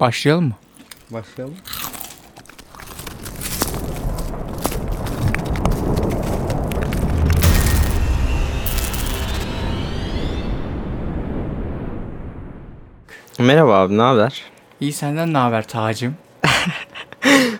Başlayalım 0.00 0.44
mı? 0.44 0.52
Başlayalım. 1.10 1.54
Merhaba 13.38 13.74
abi 13.78 13.98
ne 13.98 14.02
haber? 14.02 14.42
İyi 14.80 14.92
senden 14.92 15.32
ne 15.32 15.38
haber 15.38 15.68
Tacım? 15.68 16.14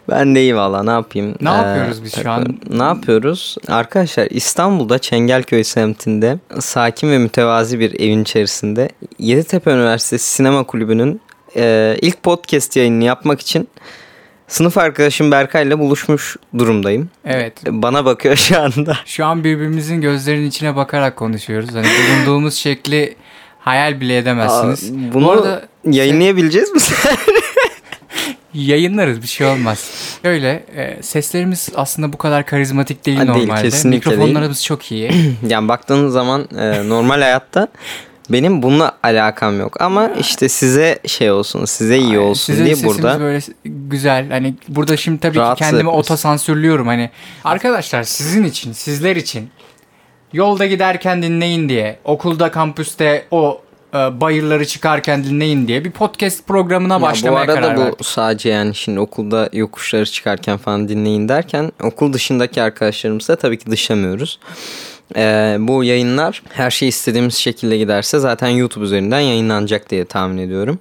Ben 0.09 0.34
de 0.34 0.41
iyi 0.41 0.56
valla 0.56 0.82
ne 0.82 0.91
yapayım? 0.91 1.34
Ne 1.41 1.48
yapıyoruz 1.48 2.05
biz 2.05 2.23
şu 2.23 2.30
an? 2.30 2.59
Ne 2.70 2.82
yapıyoruz? 2.82 3.56
Arkadaşlar 3.68 4.27
İstanbul'da 4.30 4.98
Çengelköy 4.98 5.64
semtinde 5.64 6.38
sakin 6.60 7.10
ve 7.10 7.18
mütevazi 7.18 7.80
bir 7.80 8.00
evin 8.00 8.23
içerisinde 8.23 8.88
Yeditepe 9.18 9.70
Üniversitesi 9.70 10.28
Sinema 10.32 10.64
Kulübü'nün 10.64 11.20
e, 11.56 11.96
ilk 12.02 12.23
podcast 12.23 12.77
yayınını 12.77 13.05
yapmak 13.05 13.41
için 13.41 13.69
sınıf 14.48 14.78
arkadaşım 14.78 15.30
Berkay 15.30 15.66
ile 15.66 15.78
buluşmuş 15.78 16.37
durumdayım. 16.59 17.10
Evet. 17.24 17.52
Bana 17.66 18.05
bakıyor 18.05 18.37
şu 18.37 18.60
anda. 18.60 18.98
Şu 19.06 19.24
an 19.24 19.45
birbirimizin 19.45 20.00
gözlerinin 20.00 20.48
içine 20.48 20.77
bakarak 20.77 21.16
konuşuyoruz. 21.16 21.74
Hani 21.74 21.87
bulunduğumuz 21.87 22.55
şekli 22.55 23.16
hayal 23.59 24.00
bile 24.00 24.19
edemezsiniz. 24.19 24.91
Aa, 24.91 25.14
bunu 25.14 25.24
Bu 25.27 25.30
arada 25.30 25.62
yayınlayabileceğiz 25.84 26.73
mi? 26.73 26.80
yayınlarız 28.55 29.23
bir 29.23 29.27
şey 29.27 29.47
olmaz. 29.47 29.91
Öyle 30.25 30.64
e, 30.77 31.02
seslerimiz 31.02 31.69
aslında 31.77 32.12
bu 32.12 32.19
kadar 32.19 32.47
karizmatik 32.47 33.06
değil 33.06 33.19
Ha, 33.19 33.34
değil, 33.34 33.47
normalde. 33.47 33.73
değil. 33.73 33.86
Mikrofonlarımız 33.86 34.64
çok 34.64 34.92
iyi. 34.92 35.11
yani 35.48 35.69
baktığınız 35.69 36.12
zaman 36.12 36.48
e, 36.59 36.88
normal 36.88 37.20
hayatta 37.20 37.69
benim 38.30 38.62
bununla 38.62 38.92
alakam 39.02 39.60
yok. 39.60 39.80
Ama 39.80 40.08
işte 40.08 40.48
size 40.48 40.98
şey 41.06 41.30
olsun, 41.30 41.64
size 41.64 41.98
iyi 41.98 42.19
olsun 42.19 42.52
Sizin 42.52 42.64
diye 42.64 42.77
burada. 42.84 43.20
böyle 43.20 43.41
güzel. 43.64 44.30
Hani 44.30 44.55
burada 44.68 44.96
şimdi 44.96 45.20
tabii 45.20 45.38
ki 45.38 45.44
kendimi 45.56 45.88
otosansürlüyorum. 45.88 46.86
Hani 46.86 47.10
arkadaşlar 47.44 48.02
sizin 48.02 48.44
için, 48.44 48.72
sizler 48.72 49.16
için 49.16 49.50
yolda 50.33 50.66
giderken 50.66 51.22
dinleyin 51.22 51.68
diye, 51.68 51.98
okulda, 52.05 52.50
kampüste 52.50 53.24
o 53.30 53.60
e, 53.94 54.20
bayırları 54.20 54.66
çıkarken 54.66 55.24
dinleyin 55.24 55.68
diye 55.68 55.84
bir 55.84 55.90
podcast 55.90 56.46
programına 56.46 56.94
Ya 56.94 57.00
bu 57.00 57.05
başlamaya 57.05 57.40
arada 57.40 57.55
karar 57.55 57.77
bu 57.77 57.80
verdik. 57.80 58.06
sadece 58.06 58.48
yani 58.48 58.74
şimdi 58.74 59.00
okulda 59.00 59.48
yokuşları 59.52 60.06
çıkarken 60.06 60.56
falan 60.56 60.88
dinleyin 60.88 61.28
derken 61.28 61.72
okul 61.83 62.12
dışındaki 62.12 62.62
arkadaşlarımızı 62.62 63.28
da 63.28 63.36
tabii 63.36 63.58
ki 63.58 63.70
dışlamıyoruz. 63.70 64.38
Ee, 65.16 65.56
bu 65.58 65.84
yayınlar 65.84 66.42
her 66.52 66.70
şey 66.70 66.88
istediğimiz 66.88 67.34
şekilde 67.34 67.78
giderse 67.78 68.18
zaten 68.18 68.48
YouTube 68.48 68.84
üzerinden 68.84 69.20
yayınlanacak 69.20 69.90
diye 69.90 70.04
tahmin 70.04 70.38
ediyorum. 70.38 70.78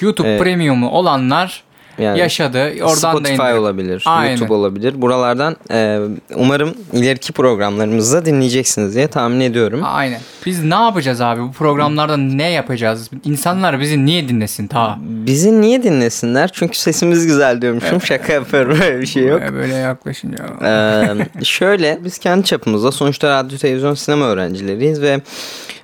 YouTube 0.00 0.28
Evet. 0.28 0.42
Premium'u 0.42 0.90
olanlar 0.90 1.64
Yani 1.98 2.18
yaşadı. 2.18 2.58
Oradan 2.82 2.86
da 2.86 2.94
Spotify 2.94 3.32
indir- 3.34 3.58
olabilir, 3.58 4.02
Aynen. 4.06 4.30
YouTube 4.36 4.52
olabilir. 4.52 5.02
Buralardan 5.02 5.56
e, 5.70 5.98
umarım 6.34 6.74
ileriki 6.92 7.32
programlarımızda 7.32 8.24
dinleyeceksiniz 8.24 8.94
diye 8.94 9.06
tahmin 9.08 9.40
ediyorum. 9.40 9.80
Aynen. 9.84 10.20
Biz 10.46 10.64
ne 10.64 10.74
yapacağız 10.74 11.20
abi? 11.20 11.40
Bu 11.40 11.52
programlarda 11.52 12.16
ne 12.16 12.50
yapacağız? 12.50 13.10
İnsanlar 13.24 13.80
bizi 13.80 14.06
niye 14.06 14.28
dinlesin 14.28 14.66
ta? 14.66 14.98
Bizi 15.02 15.60
niye 15.60 15.82
dinlesinler? 15.82 16.50
Çünkü 16.52 16.78
sesimiz 16.78 17.26
güzel 17.26 17.62
diyormuşum. 17.62 18.02
Şaka 18.02 18.32
yapıyorum 18.32 18.78
öyle 18.82 19.00
bir 19.00 19.06
şey 19.06 19.24
yok. 19.26 19.40
Böyle- 19.40 19.52
Böyle 19.54 19.74
yaklaşınca. 19.74 20.44
Ee, 20.64 21.44
şöyle 21.44 21.98
biz 22.04 22.18
kendi 22.18 22.44
çapımızda 22.44 22.92
sonuçta 22.92 23.28
radyo 23.30 23.58
televizyon 23.58 23.94
sinema 23.94 24.24
öğrencileriyiz 24.24 25.02
ve 25.02 25.20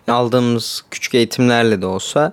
aldığımız 0.08 0.82
küçük 0.90 1.14
eğitimlerle 1.14 1.82
de 1.82 1.86
olsa 1.86 2.32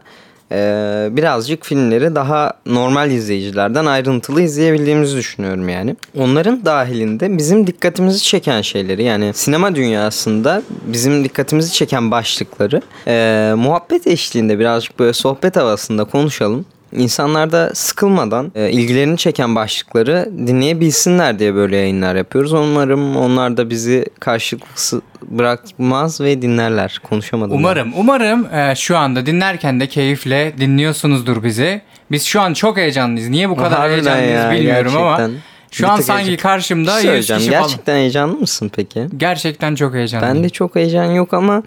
e, 0.51 1.07
birazcık 1.11 1.65
filmleri 1.65 2.15
daha 2.15 2.53
normal 2.65 3.11
izleyicilerden 3.11 3.85
ayrıntılı 3.85 4.41
izleyebildiğimizi 4.41 5.17
düşünüyorum 5.17 5.69
yani. 5.69 5.95
Onların 6.17 6.65
dahilinde 6.65 7.37
bizim 7.37 7.67
dikkatimizi 7.67 8.23
çeken 8.23 8.61
şeyleri 8.61 9.03
yani 9.03 9.33
sinema 9.33 9.75
dünyasında 9.75 10.61
bizim 10.69 11.23
dikkatimizi 11.23 11.73
çeken 11.73 12.11
başlıkları 12.11 12.81
e, 13.07 13.53
muhabbet 13.57 14.07
eşliğinde 14.07 14.59
birazcık 14.59 14.99
böyle 14.99 15.13
sohbet 15.13 15.55
havasında 15.55 16.03
konuşalım. 16.03 16.65
İnsanlar 16.97 17.51
da 17.51 17.71
sıkılmadan 17.73 18.51
e, 18.55 18.69
ilgilerini 18.71 19.17
çeken 19.17 19.55
başlıkları 19.55 20.29
dinleyebilsinler 20.47 21.39
diye 21.39 21.55
böyle 21.55 21.77
yayınlar 21.77 22.15
yapıyoruz. 22.15 22.53
Umarım 22.53 23.15
onlar 23.15 23.57
da 23.57 23.69
bizi 23.69 24.05
karşılıksız 24.19 25.01
bırakmaz 25.23 26.21
ve 26.21 26.41
dinlerler. 26.41 26.99
Konuşamadım. 27.09 27.51
ben. 27.51 27.57
Umarım, 27.57 27.93
umarım 27.97 28.53
e, 28.53 28.75
şu 28.75 28.97
anda 28.97 29.25
dinlerken 29.25 29.79
de 29.79 29.87
keyifle 29.87 30.53
dinliyorsunuzdur 30.57 31.43
bizi. 31.43 31.81
Biz 32.11 32.23
şu 32.25 32.41
an 32.41 32.53
çok 32.53 32.77
heyecanlıyız. 32.77 33.29
Niye 33.29 33.49
bu 33.49 33.55
kadar 33.55 33.73
Harbiden 33.79 33.95
heyecanlıyız 34.17 34.43
ya, 34.43 34.51
bilmiyorum 34.51 34.93
ama 34.97 35.17
gerçekten. 35.17 35.41
şu 35.71 35.83
Bir 35.83 35.89
an 35.89 35.95
sanki 36.01 36.25
heyecan- 36.25 36.41
karşımda 36.41 36.91
100 36.91 37.01
şey 37.01 37.09
söyleyeceğim. 37.09 37.39
kişi 37.39 37.51
falan. 37.51 37.63
Gerçekten 37.63 37.95
heyecanlı 37.95 38.37
mısın 38.37 38.71
peki? 38.75 39.07
Gerçekten 39.17 39.75
çok 39.75 39.93
heyecanlıyım. 39.93 40.35
Bende 40.35 40.49
çok 40.49 40.75
heyecan 40.75 41.11
yok 41.11 41.33
ama 41.33 41.63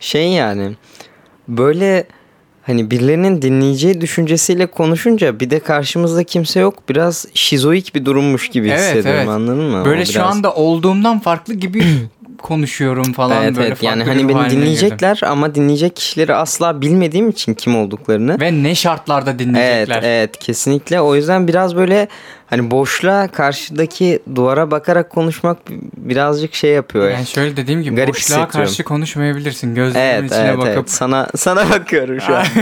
şey 0.00 0.28
yani 0.28 0.72
böyle 1.48 2.04
hani 2.62 2.90
birilerinin 2.90 3.42
dinleyeceği 3.42 4.00
düşüncesiyle 4.00 4.66
konuşunca 4.66 5.40
bir 5.40 5.50
de 5.50 5.58
karşımızda 5.58 6.24
kimse 6.24 6.60
yok. 6.60 6.88
Biraz 6.88 7.26
şizoik 7.34 7.94
bir 7.94 8.04
durummuş 8.04 8.48
gibi 8.48 8.68
Evet, 8.68 8.80
hissediyorum 8.80 9.20
evet. 9.20 9.28
anladın 9.28 9.64
mı? 9.64 9.84
Böyle 9.84 10.02
O 10.02 10.04
şu 10.04 10.14
biraz- 10.14 10.36
anda 10.36 10.54
olduğumdan 10.54 11.18
farklı 11.20 11.54
gibi 11.54 11.84
konuşuyorum 12.42 13.12
falan 13.12 13.42
Evet 13.44 13.56
böyle 13.56 13.68
evet 13.68 13.82
yani 13.82 14.04
hani 14.04 14.22
beni 14.28 14.32
haline 14.32 14.48
girdim. 14.48 14.60
dinleyecekler 14.62 15.20
ama 15.26 15.54
dinleyecek 15.54 15.96
kişileri 15.96 16.34
asla 16.34 16.80
bilmediğim 16.80 17.28
için 17.30 17.54
kim 17.54 17.76
olduklarını. 17.76 18.40
Ve 18.40 18.62
ne 18.62 18.74
şartlarda 18.74 19.30
Evet 19.30 19.38
dinleyecekler. 19.38 20.02
evet 20.02 20.38
kesinlikle 20.38 21.00
o 21.00 21.14
yüzden 21.14 21.48
biraz 21.48 21.76
böyle 21.76 22.08
hani 22.46 22.70
boşluğa 22.70 23.28
karşıdaki 23.28 24.18
duvara 24.34 24.70
bakarak 24.70 25.10
konuşmak 25.10 25.58
birazcık 25.96 26.54
şey 26.54 26.70
yapıyor. 26.70 27.10
Yani 27.10 27.26
şöyle 27.26 27.56
dediğim 27.56 27.82
gibi 27.82 27.96
Garip 27.96 28.14
boşluğa 28.14 28.48
karşı 28.48 28.84
konuşmayabilirsin. 28.84 29.74
Gözlerimin 29.74 30.18
Evet 30.20 30.30
içine 30.32 30.44
evet, 30.46 30.58
bakıp. 30.58 30.72
evet. 30.72 30.90
Sana 30.90 31.28
sana 31.36 31.70
bakıyorum 31.70 32.20
şu 32.20 32.36
an. 32.36 32.44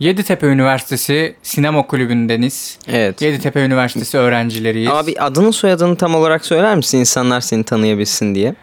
Yeditepe 0.00 0.46
Üniversitesi 0.46 1.36
Sinema 1.42 1.86
Kulübü'ndeniz. 1.86 2.78
evet. 2.88 3.22
Yeditepe 3.22 3.60
Üniversitesi 3.64 4.18
öğrencileriyiz. 4.18 4.90
Abi 4.90 5.14
adını 5.20 5.52
soyadını 5.52 5.96
tam 5.96 6.14
olarak 6.14 6.46
söyler 6.46 6.76
misin 6.76 6.98
insanlar 6.98 7.40
seni 7.40 7.64
tanıyabilsin 7.64 8.34
diye? 8.34 8.54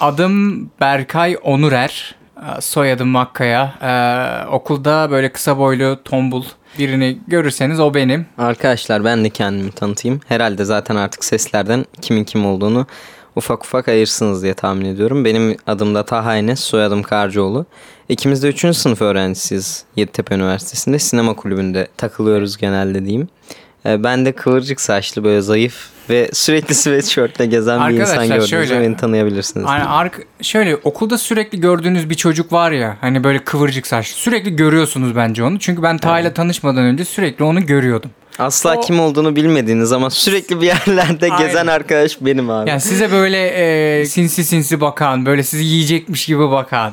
Adım 0.00 0.66
Berkay 0.80 1.36
Onurer. 1.42 2.14
Ee, 2.36 2.60
Soyadım 2.60 3.08
Makkaya. 3.08 3.74
Ee, 3.82 4.48
okulda 4.50 5.08
böyle 5.10 5.32
kısa 5.32 5.58
boylu, 5.58 5.98
tombul 6.04 6.44
birini 6.78 7.18
görürseniz 7.28 7.80
o 7.80 7.94
benim. 7.94 8.26
Arkadaşlar 8.38 9.04
ben 9.04 9.24
de 9.24 9.30
kendimi 9.30 9.70
tanıtayım. 9.70 10.20
Herhalde 10.28 10.64
zaten 10.64 10.96
artık 10.96 11.24
seslerden 11.24 11.84
kimin 12.02 12.24
kim 12.24 12.46
olduğunu 12.46 12.86
ufak 13.36 13.64
ufak 13.64 13.88
ayırsınız 13.88 14.42
diye 14.42 14.54
tahmin 14.54 14.84
ediyorum. 14.84 15.24
Benim 15.24 15.56
adım 15.66 15.94
da 15.94 16.04
Taha 16.04 16.36
Enes, 16.36 16.60
soyadım 16.60 17.02
Karcıoğlu. 17.02 17.66
İkimiz 18.08 18.42
de 18.42 18.48
3. 18.48 18.76
sınıf 18.76 19.02
öğrencisiyiz 19.02 19.84
Yeditepe 19.96 20.34
Üniversitesi'nde. 20.34 20.98
Sinema 20.98 21.34
kulübünde 21.36 21.88
takılıyoruz 21.96 22.56
genelde 22.56 23.04
diyeyim. 23.04 23.28
Ee, 23.86 24.04
Ben 24.04 24.24
de 24.26 24.32
kıvırcık 24.32 24.80
saçlı 24.80 25.24
böyle 25.24 25.40
zayıf 25.40 25.88
ve 26.10 26.30
sürekli 26.32 26.74
sweatshirtle 26.84 27.46
gezen 27.46 27.88
bir 27.88 27.94
insan 27.94 28.02
Arkadaşlar 28.04 28.24
gördüğünüzde 28.36 28.66
şöyle- 28.66 28.80
beni 28.80 28.96
tanıyabilirsiniz. 28.96 29.66
Yani 29.68 29.84
ark 29.84 30.26
şöyle 30.42 30.76
okulda 30.76 31.18
sürekli 31.18 31.60
gördüğünüz 31.60 32.10
bir 32.10 32.14
çocuk 32.14 32.52
var 32.52 32.72
ya 32.72 32.96
hani 33.00 33.24
böyle 33.24 33.38
kıvırcık 33.44 33.86
saçlı. 33.86 34.16
Sürekli 34.16 34.56
görüyorsunuz 34.56 35.16
bence 35.16 35.44
onu. 35.44 35.58
Çünkü 35.58 35.82
ben 35.82 35.98
Ta 35.98 36.20
ile 36.20 36.34
tanışmadan 36.34 36.84
önce 36.84 37.04
sürekli 37.04 37.44
onu 37.44 37.66
görüyordum. 37.66 38.10
Asla 38.38 38.76
o- 38.76 38.80
kim 38.80 39.00
olduğunu 39.00 39.36
bilmediğiniz 39.36 39.92
ama 39.92 40.10
sürekli 40.10 40.60
bir 40.60 40.66
yerlerde 40.66 41.24
Aynen. 41.32 41.38
gezen 41.46 41.66
arkadaş 41.66 42.16
benim 42.20 42.50
abi. 42.50 42.70
Yani 42.70 42.80
size 42.80 43.12
böyle 43.12 43.46
e, 44.00 44.06
sinsi 44.06 44.44
sinsi 44.44 44.80
bakan, 44.80 45.26
böyle 45.26 45.42
sizi 45.42 45.64
yiyecekmiş 45.64 46.26
gibi 46.26 46.50
bakan, 46.50 46.92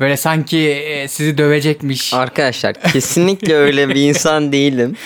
böyle 0.00 0.16
sanki 0.16 0.58
e, 0.70 1.08
sizi 1.08 1.38
dövecekmiş. 1.38 2.14
Arkadaşlar 2.14 2.74
kesinlikle 2.92 3.54
öyle 3.56 3.88
bir 3.88 3.94
insan 4.08 4.52
değilim. 4.52 4.96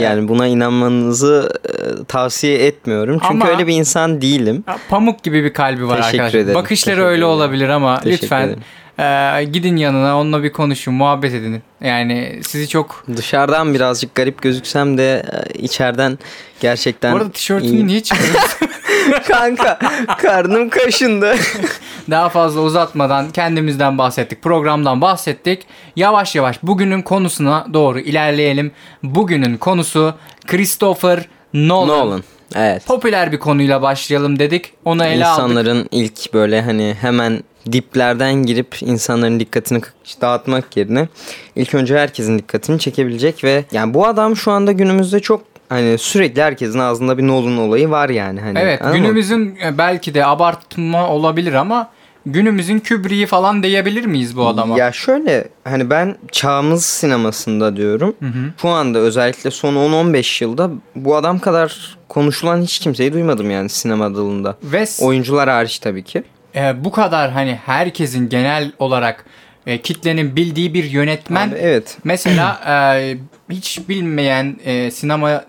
Yani 0.00 0.28
buna 0.28 0.46
inanmanızı 0.46 1.50
e, 1.68 2.04
tavsiye 2.04 2.66
etmiyorum. 2.66 3.18
Çünkü 3.22 3.44
Ama- 3.44 3.48
öyle 3.48 3.66
bir 3.66 3.74
insan 3.74 4.22
değilim. 4.22 4.64
Pamuk 4.88 5.22
gibi 5.22 5.44
bir 5.44 5.52
kalbi 5.52 5.88
var 5.88 5.96
Teşekkür 5.96 6.18
arkadaşlar. 6.18 6.40
ederim, 6.40 6.54
Bakışları 6.54 6.96
teşekkür 6.96 7.06
öyle 7.10 7.14
ederim. 7.18 7.28
olabilir 7.28 7.68
ama 7.68 8.00
Teşekkür 8.00 8.22
lütfen 8.22 8.42
ederim. 8.46 8.60
E, 9.00 9.44
gidin 9.44 9.76
yanına 9.76 10.18
onunla 10.20 10.42
bir 10.42 10.52
konuşun, 10.52 10.94
muhabbet 10.94 11.34
edin. 11.34 11.62
Yani 11.80 12.40
sizi 12.42 12.68
çok... 12.68 13.04
Dışarıdan 13.16 13.74
birazcık 13.74 14.14
garip 14.14 14.42
gözüksem 14.42 14.98
de 14.98 15.22
e, 15.32 15.58
içeriden 15.58 16.18
gerçekten 16.60 17.12
Bu 17.12 17.16
arada 17.16 17.30
tişörtünü 17.30 17.70
iyi- 17.76 17.86
niye 17.86 18.02
çıkarıyorsun? 18.02 18.68
Kanka 19.28 19.78
karnım 20.18 20.68
kaşındı. 20.68 21.34
Daha 22.10 22.28
fazla 22.28 22.60
uzatmadan 22.60 23.30
kendimizden 23.30 23.98
bahsettik, 23.98 24.42
programdan 24.42 25.00
bahsettik. 25.00 25.66
Yavaş 25.96 26.34
yavaş 26.36 26.62
bugünün 26.62 27.02
konusuna 27.02 27.66
doğru 27.72 28.00
ilerleyelim. 28.00 28.72
Bugünün 29.02 29.56
konusu 29.56 30.14
Christopher 30.46 31.28
Nolan. 31.54 31.88
Nolan. 31.98 32.22
Evet. 32.54 32.86
Popüler 32.86 33.32
bir 33.32 33.38
konuyla 33.38 33.82
başlayalım 33.82 34.38
dedik. 34.38 34.72
Onu 34.84 35.04
ele 35.04 35.26
aldık. 35.26 35.42
İnsanların 35.42 35.88
ilk 35.90 36.34
böyle 36.34 36.62
hani 36.62 36.96
hemen 37.00 37.42
diplerden 37.72 38.34
girip 38.34 38.82
insanların 38.82 39.40
dikkatini 39.40 39.80
dağıtmak 40.20 40.76
yerine 40.76 41.08
ilk 41.56 41.74
önce 41.74 41.98
herkesin 41.98 42.38
dikkatini 42.38 42.78
çekebilecek 42.78 43.44
ve 43.44 43.64
yani 43.72 43.94
bu 43.94 44.06
adam 44.06 44.36
şu 44.36 44.50
anda 44.50 44.72
günümüzde 44.72 45.20
çok 45.20 45.42
hani 45.68 45.98
sürekli 45.98 46.42
herkesin 46.42 46.78
ağzında 46.78 47.18
bir 47.18 47.26
Nolan 47.26 47.58
olayı 47.58 47.90
var 47.90 48.08
yani 48.08 48.40
hani. 48.40 48.58
Evet 48.58 48.82
anladın 48.82 48.98
mı? 49.00 49.04
günümüzün 49.06 49.58
e, 49.64 49.78
belki 49.78 50.14
de 50.14 50.26
abartma 50.26 51.08
olabilir 51.08 51.52
ama 51.52 51.90
günümüzün 52.26 52.78
Kubrick'i 52.80 53.26
falan 53.26 53.62
diyebilir 53.62 54.04
miyiz 54.04 54.36
bu 54.36 54.46
adama? 54.46 54.78
Ya 54.78 54.92
şöyle 54.92 55.48
hani 55.64 55.90
ben 55.90 56.16
çağımız 56.32 56.84
sinemasında 56.84 57.76
diyorum. 57.76 58.16
Şu 58.62 58.68
anda 58.68 58.98
özellikle 58.98 59.50
son 59.50 59.74
10-15 59.74 60.44
yılda 60.44 60.70
bu 60.94 61.16
adam 61.16 61.38
kadar 61.38 61.98
konuşulan 62.08 62.62
hiç 62.62 62.78
kimseyi 62.78 63.12
duymadım 63.12 63.50
yani 63.50 63.68
sinema 63.68 64.14
dalında. 64.14 64.56
Ve 64.62 64.84
Oyuncular 65.00 65.48
hariç 65.48 65.78
tabii 65.78 66.04
ki. 66.04 66.22
e, 66.54 66.84
bu 66.84 66.90
kadar 66.92 67.30
hani 67.30 67.54
herkesin 67.66 68.28
genel 68.28 68.72
olarak 68.78 69.24
e, 69.66 69.78
kitlenin 69.82 70.36
bildiği 70.36 70.74
bir 70.74 70.84
yönetmen 70.84 71.48
Abi, 71.48 71.56
evet. 71.60 71.98
Mesela 72.04 72.60
e, 73.00 73.16
hiç 73.50 73.88
bilmeyen 73.88 74.56
e, 74.64 74.90
sinema 74.90 75.30
e, 75.30 75.44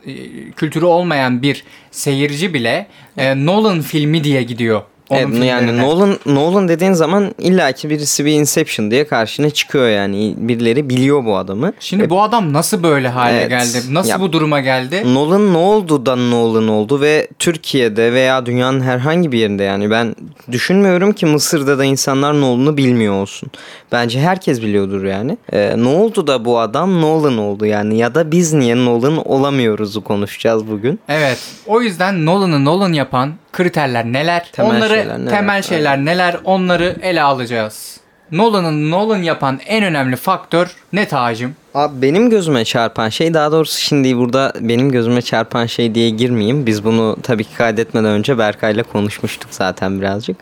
kültürü 0.52 0.86
olmayan 0.86 1.42
bir 1.42 1.64
seyirci 1.92 2.54
bile 2.54 2.88
e, 3.18 3.46
Nolan 3.46 3.82
filmi 3.82 4.24
diye 4.24 4.44
gidiyor. 4.44 4.82
Onun 5.12 5.32
Evet, 5.36 5.44
yani. 5.46 5.78
Nolan 5.78 6.18
Nolan 6.26 6.68
dediğin 6.68 6.94
zaman 6.94 7.36
illaki 7.40 7.90
birisi 7.90 8.26
bir 8.26 8.32
Inception 8.32 8.92
diye 8.92 9.08
karşına 9.08 9.50
çıkıyor 9.50 9.90
yani. 9.90 10.34
Birileri 10.38 10.90
biliyor 10.90 11.26
bu 11.26 11.38
adamı. 11.38 11.74
Şimdi 11.80 12.10
bu 12.10 12.22
adam 12.22 12.54
nasıl 12.54 12.84
böyle 12.84 13.08
hale 13.08 13.38
Evet. 13.38 13.50
geldi? 13.50 13.78
Nasıl 13.94 14.10
Ya- 14.10 14.20
bu 14.20 14.34
duruma 14.34 14.60
geldi? 14.60 15.04
Nolan 15.14 15.54
ne 15.54 15.58
oldu 15.58 16.06
da 16.06 16.16
Nolan 16.16 16.68
oldu 16.68 17.02
ve 17.02 17.28
Türkiye'de 17.40 18.14
veya 18.14 18.46
dünyanın 18.46 18.82
herhangi 18.82 19.32
bir 19.32 19.40
yerinde 19.40 19.64
yani 19.64 19.90
ben 19.92 20.16
düşünmüyorum 20.52 21.14
ki 21.14 21.26
Mısır'da 21.26 21.78
da 21.78 21.86
insanlar 21.86 22.42
Nolan'ı 22.42 22.78
bilmiyor 22.78 23.14
olsun. 23.14 23.50
Bence 23.92 24.20
herkes 24.20 24.62
biliyordur 24.62 25.04
yani. 25.06 25.38
Ee, 25.54 25.74
ne 25.78 25.88
oldu 25.88 26.28
da 26.28 26.46
bu 26.46 26.60
adam 26.60 27.02
Nolan 27.02 27.38
oldu 27.38 27.66
yani 27.66 27.98
ya 27.98 28.16
da 28.16 28.32
biz 28.32 28.54
niye 28.54 28.76
Nolan 28.76 29.28
olamıyoruz'u 29.28 30.04
konuşacağız 30.04 30.68
bugün. 30.68 31.00
Evet. 31.10 31.38
O 31.68 31.82
yüzden 31.82 32.26
Nolan'ı 32.26 32.66
Nolan 32.66 32.94
yapan 32.94 33.34
kriterler 33.54 34.06
neler? 34.06 34.50
Temel 34.52 34.72
onları 34.72 34.94
şeyler 34.94 35.20
neler? 35.20 35.32
temel 35.32 35.62
şeyler 35.62 36.06
neler? 36.06 36.38
Onları 36.44 36.96
ele 37.02 37.22
alacağız. 37.22 37.98
Nolan'ın 38.32 38.92
Nolan 38.92 39.24
yapan 39.24 39.60
en 39.66 39.84
önemli 39.84 40.16
faktör 40.16 40.76
ne 40.94 41.08
tacım? 41.08 41.56
Abi 41.74 42.02
benim 42.02 42.30
gözüme 42.30 42.66
çarpan 42.66 43.10
şey 43.10 43.34
daha 43.34 43.52
doğrusu 43.52 43.80
şimdi 43.80 44.18
burada 44.18 44.54
benim 44.60 44.92
gözüme 44.92 45.22
çarpan 45.22 45.66
şey 45.66 45.96
diye 45.96 46.10
girmeyeyim. 46.10 46.66
Biz 46.66 46.84
bunu 46.84 47.18
tabii 47.24 47.44
ki 47.44 47.56
kaydetmeden 47.58 48.10
önce 48.10 48.38
Berkay'la 48.38 48.84
konuşmuştuk 48.84 49.48
zaten 49.52 50.00
birazcık. 50.00 50.38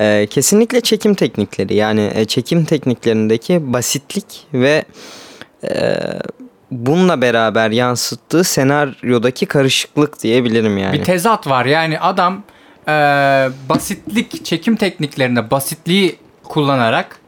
Ee, 0.00 0.26
kesinlikle 0.30 0.80
çekim 0.80 1.14
teknikleri 1.14 1.74
yani 1.74 2.10
e, 2.14 2.24
çekim 2.24 2.64
tekniklerindeki 2.64 3.72
basitlik 3.72 4.46
ve 4.54 4.84
e, 5.64 5.96
bununla 6.70 7.22
beraber 7.22 7.70
yansıttığı 7.70 8.44
senaryodaki 8.44 9.46
karışıklık 9.46 10.22
diyebilirim 10.22 10.78
yani. 10.78 10.98
Bir 10.98 11.04
tezat 11.04 11.46
var. 11.46 11.66
Yani 11.66 12.00
adam 12.00 12.42
e, 12.88 12.92
basitlik 13.68 14.44
çekim 14.44 14.76
tekniklerinde 14.76 15.50
basitliği 15.50 16.18
kullanarak 16.44 17.18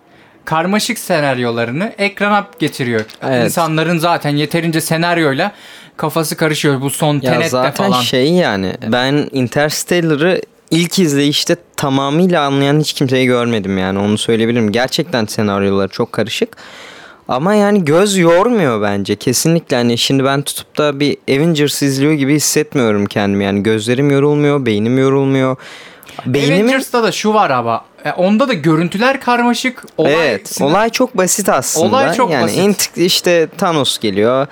karmaşık 0.44 0.98
senaryolarını 0.98 1.92
ekrana 1.98 2.46
getiriyor. 2.58 3.04
Evet. 3.22 3.44
İnsanların 3.44 3.98
zaten 3.98 4.37
yeterince 4.37 4.81
senaryoyla 4.81 5.52
kafası 5.96 6.36
karışıyor. 6.36 6.81
Bu 6.81 6.90
son 6.90 7.14
Ya 7.14 7.20
Tenet'te 7.20 7.48
zaten 7.48 7.90
falan. 7.90 8.00
şey 8.00 8.32
yani 8.32 8.75
ben 8.86 9.28
Interstellar'ı 9.32 10.40
ilk 10.70 10.98
izleyişte 10.98 11.56
tamamıyla 11.76 12.43
anlayan 12.43 12.81
hiç 12.81 12.93
kimseyi 12.93 13.26
görmedim 13.26 13.78
yani 13.78 13.98
onu 13.98 14.19
söyleyebilirim. 14.19 14.72
Gerçekten 14.72 15.25
senaryoları 15.25 15.88
çok 15.88 16.12
karışık. 16.12 16.56
Ama 17.31 17.55
yani 17.55 17.85
göz 17.85 18.17
yormuyor 18.17 18.82
bence. 18.82 19.17
Kesinlikle 19.17 19.77
hani 19.77 19.99
şimdi 19.99 20.25
ben 20.25 20.43
tutup 20.43 20.79
da 20.79 21.00
bir 21.00 21.17
Avengers 21.31 21.82
izliyor 21.82 22.12
gibi 22.12 22.35
hissetmiyorum 22.35 23.06
kendimi. 23.06 23.44
Yani 23.44 23.62
gözlerim 23.62 24.11
yorulmuyor, 24.11 24.67
beynim 24.67 24.99
yorulmuyor. 24.99 25.56
Beynimi 26.27 26.55
Avengers'ta 26.55 27.03
da 27.03 27.12
şu 27.12 27.35
var 27.35 27.50
ama 27.50 27.85
e, 28.05 28.12
onda 28.12 28.49
da 28.49 28.53
görüntüler 28.53 29.21
karmaşık. 29.21 29.85
Olay, 29.99 30.15
evet, 30.15 30.59
olay 30.61 30.91
çok 30.91 31.17
basit 31.17 31.49
aslında. 31.49 31.87
Olay 31.87 32.15
çok 32.15 32.31
yani 32.31 32.44
basit. 32.44 32.59
int- 32.59 33.00
işte 33.05 33.49
Thanos 33.59 33.99
geliyor, 33.99 34.47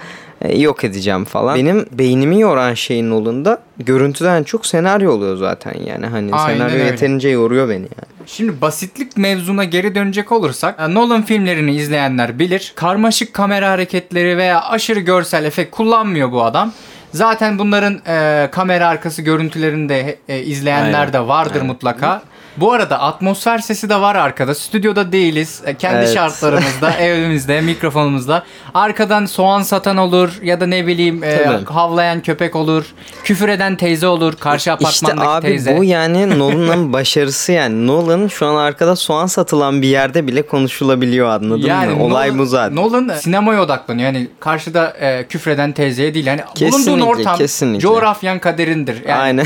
yok 0.57 0.85
edeceğim 0.85 1.25
falan. 1.25 1.57
Benim 1.57 1.87
beynimi 1.93 2.41
yoran 2.41 2.75
şeyin 2.75 3.11
olunda 3.11 3.59
görüntüden 3.79 4.43
çok 4.43 4.67
senaryo 4.67 5.13
oluyor 5.13 5.37
zaten 5.37 5.75
yani. 5.87 6.07
Hani 6.07 6.35
Aynen 6.35 6.59
senaryo 6.59 6.75
öyle. 6.75 6.85
yeterince 6.85 7.29
yoruyor 7.29 7.69
beni 7.69 7.75
yani. 7.83 8.19
Şimdi 8.27 8.61
basitlik 8.61 9.17
mevzuna 9.17 9.65
geri 9.65 9.95
dönecek 9.95 10.33
olursak 10.33 10.81
e, 10.81 10.95
Nolan 10.95 11.23
filmlerini 11.23 11.77
izleyenler 11.77 12.39
bilir. 12.39 12.73
Karmaşık 12.77 13.35
kamera 13.35 13.71
hareketleri 13.71 14.37
veya 14.37 14.63
aşırı 14.63 15.01
görsel 15.01 15.45
efekt 15.45 15.71
kullanmıyor 15.77 16.33
bu 16.33 16.45
adam. 16.45 16.73
Zaten 17.13 17.59
bunların 17.59 18.01
e, 18.07 18.49
kamera 18.51 18.89
arkası 18.89 19.23
görüntülerini 19.23 19.89
de 19.89 20.19
e, 20.29 20.41
izleyenler 20.43 21.01
Aynen. 21.01 21.13
de 21.13 21.21
vardır 21.29 21.55
Aynen. 21.55 21.67
mutlaka. 21.67 22.23
Bu 22.61 22.73
arada 22.73 23.01
atmosfer 23.01 23.59
sesi 23.59 23.89
de 23.89 24.01
var 24.01 24.15
arkada. 24.17 24.55
Stüdyoda 24.55 25.13
değiliz. 25.13 25.63
E, 25.67 25.75
Kendi 25.75 25.97
Evet. 25.99 26.15
şartlarımızda, 26.15 26.91
evimizde, 27.01 27.61
mikrofonumuzda. 27.61 28.43
Arkadan 28.75 29.27
soğan 29.27 29.63
satan 29.63 29.97
olur 29.97 30.31
ya 30.43 30.61
da 30.61 30.67
ne 30.67 30.87
bileyim 30.87 31.25
e, 31.25 31.47
havlayan 31.67 32.21
köpek 32.23 32.57
olur. 32.57 32.85
Küfür 33.25 33.49
eden 33.49 33.77
teyze 33.77 34.07
olur. 34.07 34.35
Karşı 34.37 34.59
İşte 34.59 34.73
apartmandaki 34.73 35.29
abi 35.29 35.47
teyze. 35.47 35.77
bu 35.79 35.85
yani 35.85 36.39
Nolan'ın 36.39 36.93
başarısı 36.93 37.53
yani. 37.53 37.87
Nolan 37.87 38.27
şu 38.29 38.47
an 38.47 38.55
arkada 38.57 38.97
soğan 38.97 39.27
satılan 39.27 39.83
bir 39.83 39.89
yerde 39.89 40.27
bile 40.27 40.43
konuşulabiliyor 40.47 41.29
anladın 41.29 41.61
mı? 41.97 42.03
Olay 42.05 42.29
Nolan- 42.29 42.39
bu 42.39 42.47
zaten. 42.47 42.77
Nolan 42.77 43.09
sinemaya 43.19 43.63
odaklanıyor. 43.63 44.07
Yani 44.07 44.29
karşıda 44.41 44.91
e, 45.01 45.27
küfreden 45.29 45.73
teyzeye 45.73 46.15
değil. 46.15 46.27
Yani 46.27 46.41
bulunduğun 46.61 46.77
Kesinlikle, 46.77 47.05
ortam 47.05 47.37
kesinlikle. 47.37 47.81
coğrafyan 47.81 48.39
kaderindir. 48.39 49.05
Yani, 49.09 49.21
Aynen. 49.23 49.45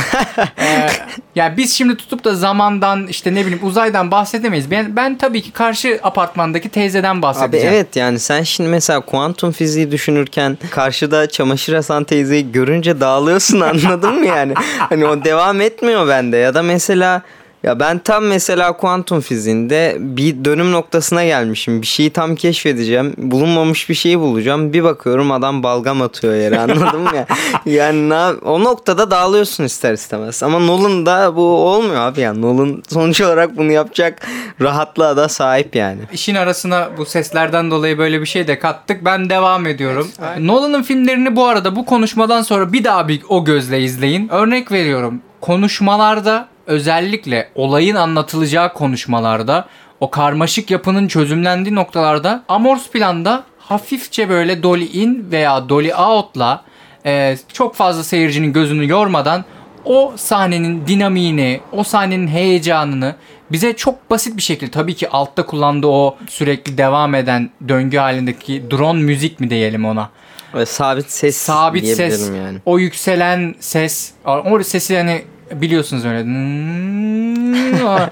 e, 0.58 0.88
yani 1.34 1.56
biz 1.56 1.72
şimdi 1.74 1.96
tutup 1.96 2.24
da 2.24 2.34
zamandan 2.34 3.01
işte 3.06 3.34
ne 3.34 3.46
bileyim 3.46 3.66
uzaydan 3.66 4.10
bahsedemeyiz. 4.10 4.70
Ben, 4.70 4.96
ben 4.96 5.18
tabii 5.18 5.42
ki 5.42 5.50
karşı 5.50 6.00
apartmandaki 6.02 6.68
teyzeden 6.68 7.14
Abi 7.14 7.22
bahsedeceğim. 7.22 7.74
evet 7.74 7.96
yani 7.96 8.18
sen 8.18 8.42
şimdi 8.42 8.70
mesela 8.70 9.00
kuantum 9.00 9.52
fiziği 9.52 9.90
düşünürken 9.90 10.58
karşıda 10.70 11.28
çamaşır 11.28 11.72
asan 11.72 12.04
teyzeyi 12.04 12.52
görünce 12.52 13.00
dağılıyorsun 13.00 13.60
anladın 13.60 14.14
mı 14.14 14.26
yani? 14.26 14.54
Hani 14.78 15.06
o 15.06 15.24
devam 15.24 15.60
etmiyor 15.60 16.08
bende 16.08 16.36
ya 16.36 16.54
da 16.54 16.62
mesela 16.62 17.22
ya 17.62 17.80
ben 17.80 17.98
tam 17.98 18.24
mesela 18.24 18.76
kuantum 18.76 19.20
fiziğinde 19.20 19.96
bir 20.00 20.44
dönüm 20.44 20.72
noktasına 20.72 21.24
gelmişim. 21.24 21.82
Bir 21.82 21.86
şeyi 21.86 22.10
tam 22.10 22.34
keşfedeceğim. 22.34 23.14
Bulunmamış 23.18 23.88
bir 23.88 23.94
şeyi 23.94 24.20
bulacağım. 24.20 24.72
Bir 24.72 24.84
bakıyorum 24.84 25.32
adam 25.32 25.62
balgam 25.62 26.02
atıyor 26.02 26.34
yere 26.34 26.58
anladın 26.60 27.00
mı 27.00 27.16
ya? 27.16 27.26
Yani 27.66 28.08
ne 28.08 28.14
o 28.44 28.64
noktada 28.64 29.10
dağılıyorsun 29.10 29.64
ister 29.64 29.92
istemez. 29.92 30.42
Ama 30.42 30.58
Nolan'da 30.58 31.36
bu 31.36 31.42
olmuyor 31.42 32.00
abi 32.00 32.20
yani. 32.20 32.42
Nolan 32.42 32.82
sonuç 32.88 33.20
olarak 33.20 33.56
bunu 33.56 33.72
yapacak 33.72 34.26
rahatlığa 34.60 35.16
da 35.16 35.28
sahip 35.28 35.76
yani. 35.76 36.00
İşin 36.12 36.34
arasına 36.34 36.88
bu 36.98 37.06
seslerden 37.06 37.70
dolayı 37.70 37.98
böyle 37.98 38.20
bir 38.20 38.26
şey 38.26 38.46
de 38.46 38.58
kattık. 38.58 39.04
Ben 39.04 39.30
devam 39.30 39.66
ediyorum. 39.66 40.08
Nolan'ın 40.38 40.82
filmlerini 40.82 41.36
bu 41.36 41.46
arada 41.46 41.76
bu 41.76 41.86
konuşmadan 41.86 42.42
sonra 42.42 42.72
bir 42.72 42.84
daha 42.84 43.08
bir 43.08 43.22
o 43.28 43.44
gözle 43.44 43.80
izleyin. 43.80 44.28
Örnek 44.28 44.72
veriyorum. 44.72 45.22
Konuşmalarda 45.40 46.48
özellikle 46.66 47.48
olayın 47.54 47.96
anlatılacağı 47.96 48.72
konuşmalarda 48.72 49.68
o 50.00 50.10
karmaşık 50.10 50.70
yapının 50.70 51.08
çözümlendiği 51.08 51.74
noktalarda 51.74 52.44
Amors 52.48 52.88
planda 52.88 53.44
hafifçe 53.58 54.28
böyle 54.28 54.62
dolly 54.62 55.02
in 55.02 55.28
veya 55.30 55.68
dolly 55.68 55.94
out'la 55.94 56.64
e, 57.06 57.36
çok 57.52 57.74
fazla 57.74 58.04
seyircinin 58.04 58.52
gözünü 58.52 58.88
yormadan 58.88 59.44
o 59.84 60.12
sahnenin 60.16 60.86
dinamiğini, 60.86 61.60
o 61.72 61.84
sahnenin 61.84 62.28
heyecanını 62.28 63.14
bize 63.52 63.76
çok 63.76 64.10
basit 64.10 64.36
bir 64.36 64.42
şekilde 64.42 64.70
tabii 64.70 64.94
ki 64.94 65.08
altta 65.08 65.46
kullandığı 65.46 65.86
o 65.86 66.16
sürekli 66.28 66.78
devam 66.78 67.14
eden 67.14 67.50
döngü 67.68 67.96
halindeki 67.96 68.70
drone 68.70 69.02
müzik 69.02 69.40
mi 69.40 69.50
diyelim 69.50 69.84
ona. 69.84 70.10
Ve 70.54 70.66
sabit 70.66 71.10
ses 71.10 71.36
Sabit 71.36 71.86
ses, 71.86 72.30
yani. 72.30 72.58
o 72.64 72.78
yükselen 72.78 73.54
ses, 73.60 74.12
o 74.24 74.62
sesi 74.62 74.96
hani 74.96 75.22
biliyorsunuz 75.60 76.04
öyle. 76.04 76.20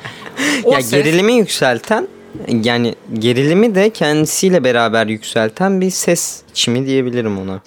o 0.64 0.72
ya 0.72 0.78
ses- 0.82 0.90
gerilimi 0.90 1.32
yükselten 1.32 2.08
yani 2.62 2.94
gerilimi 3.18 3.74
de 3.74 3.90
kendisiyle 3.90 4.64
beraber 4.64 5.06
yükselten 5.06 5.80
bir 5.80 5.90
ses 5.90 6.42
biçimi 6.50 6.86
diyebilirim 6.86 7.38
ona. 7.38 7.60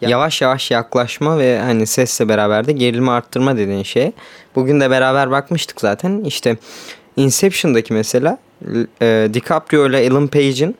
Yavaş 0.00 0.42
yavaş 0.42 0.70
yaklaşma 0.70 1.38
ve 1.38 1.58
hani 1.58 1.86
sesle 1.86 2.28
beraber 2.28 2.66
de 2.66 2.72
gerilimi 2.72 3.10
arttırma 3.10 3.56
dediğin 3.56 3.82
şey. 3.82 4.12
Bugün 4.54 4.80
de 4.80 4.90
beraber 4.90 5.30
bakmıştık 5.30 5.80
zaten. 5.80 6.24
İşte 6.24 6.56
Inception'daki 7.16 7.92
mesela 7.92 8.38
e, 9.02 9.28
DiCaprio 9.34 9.88
ile 9.88 10.00
Ellen 10.00 10.26
Page'in 10.28 10.76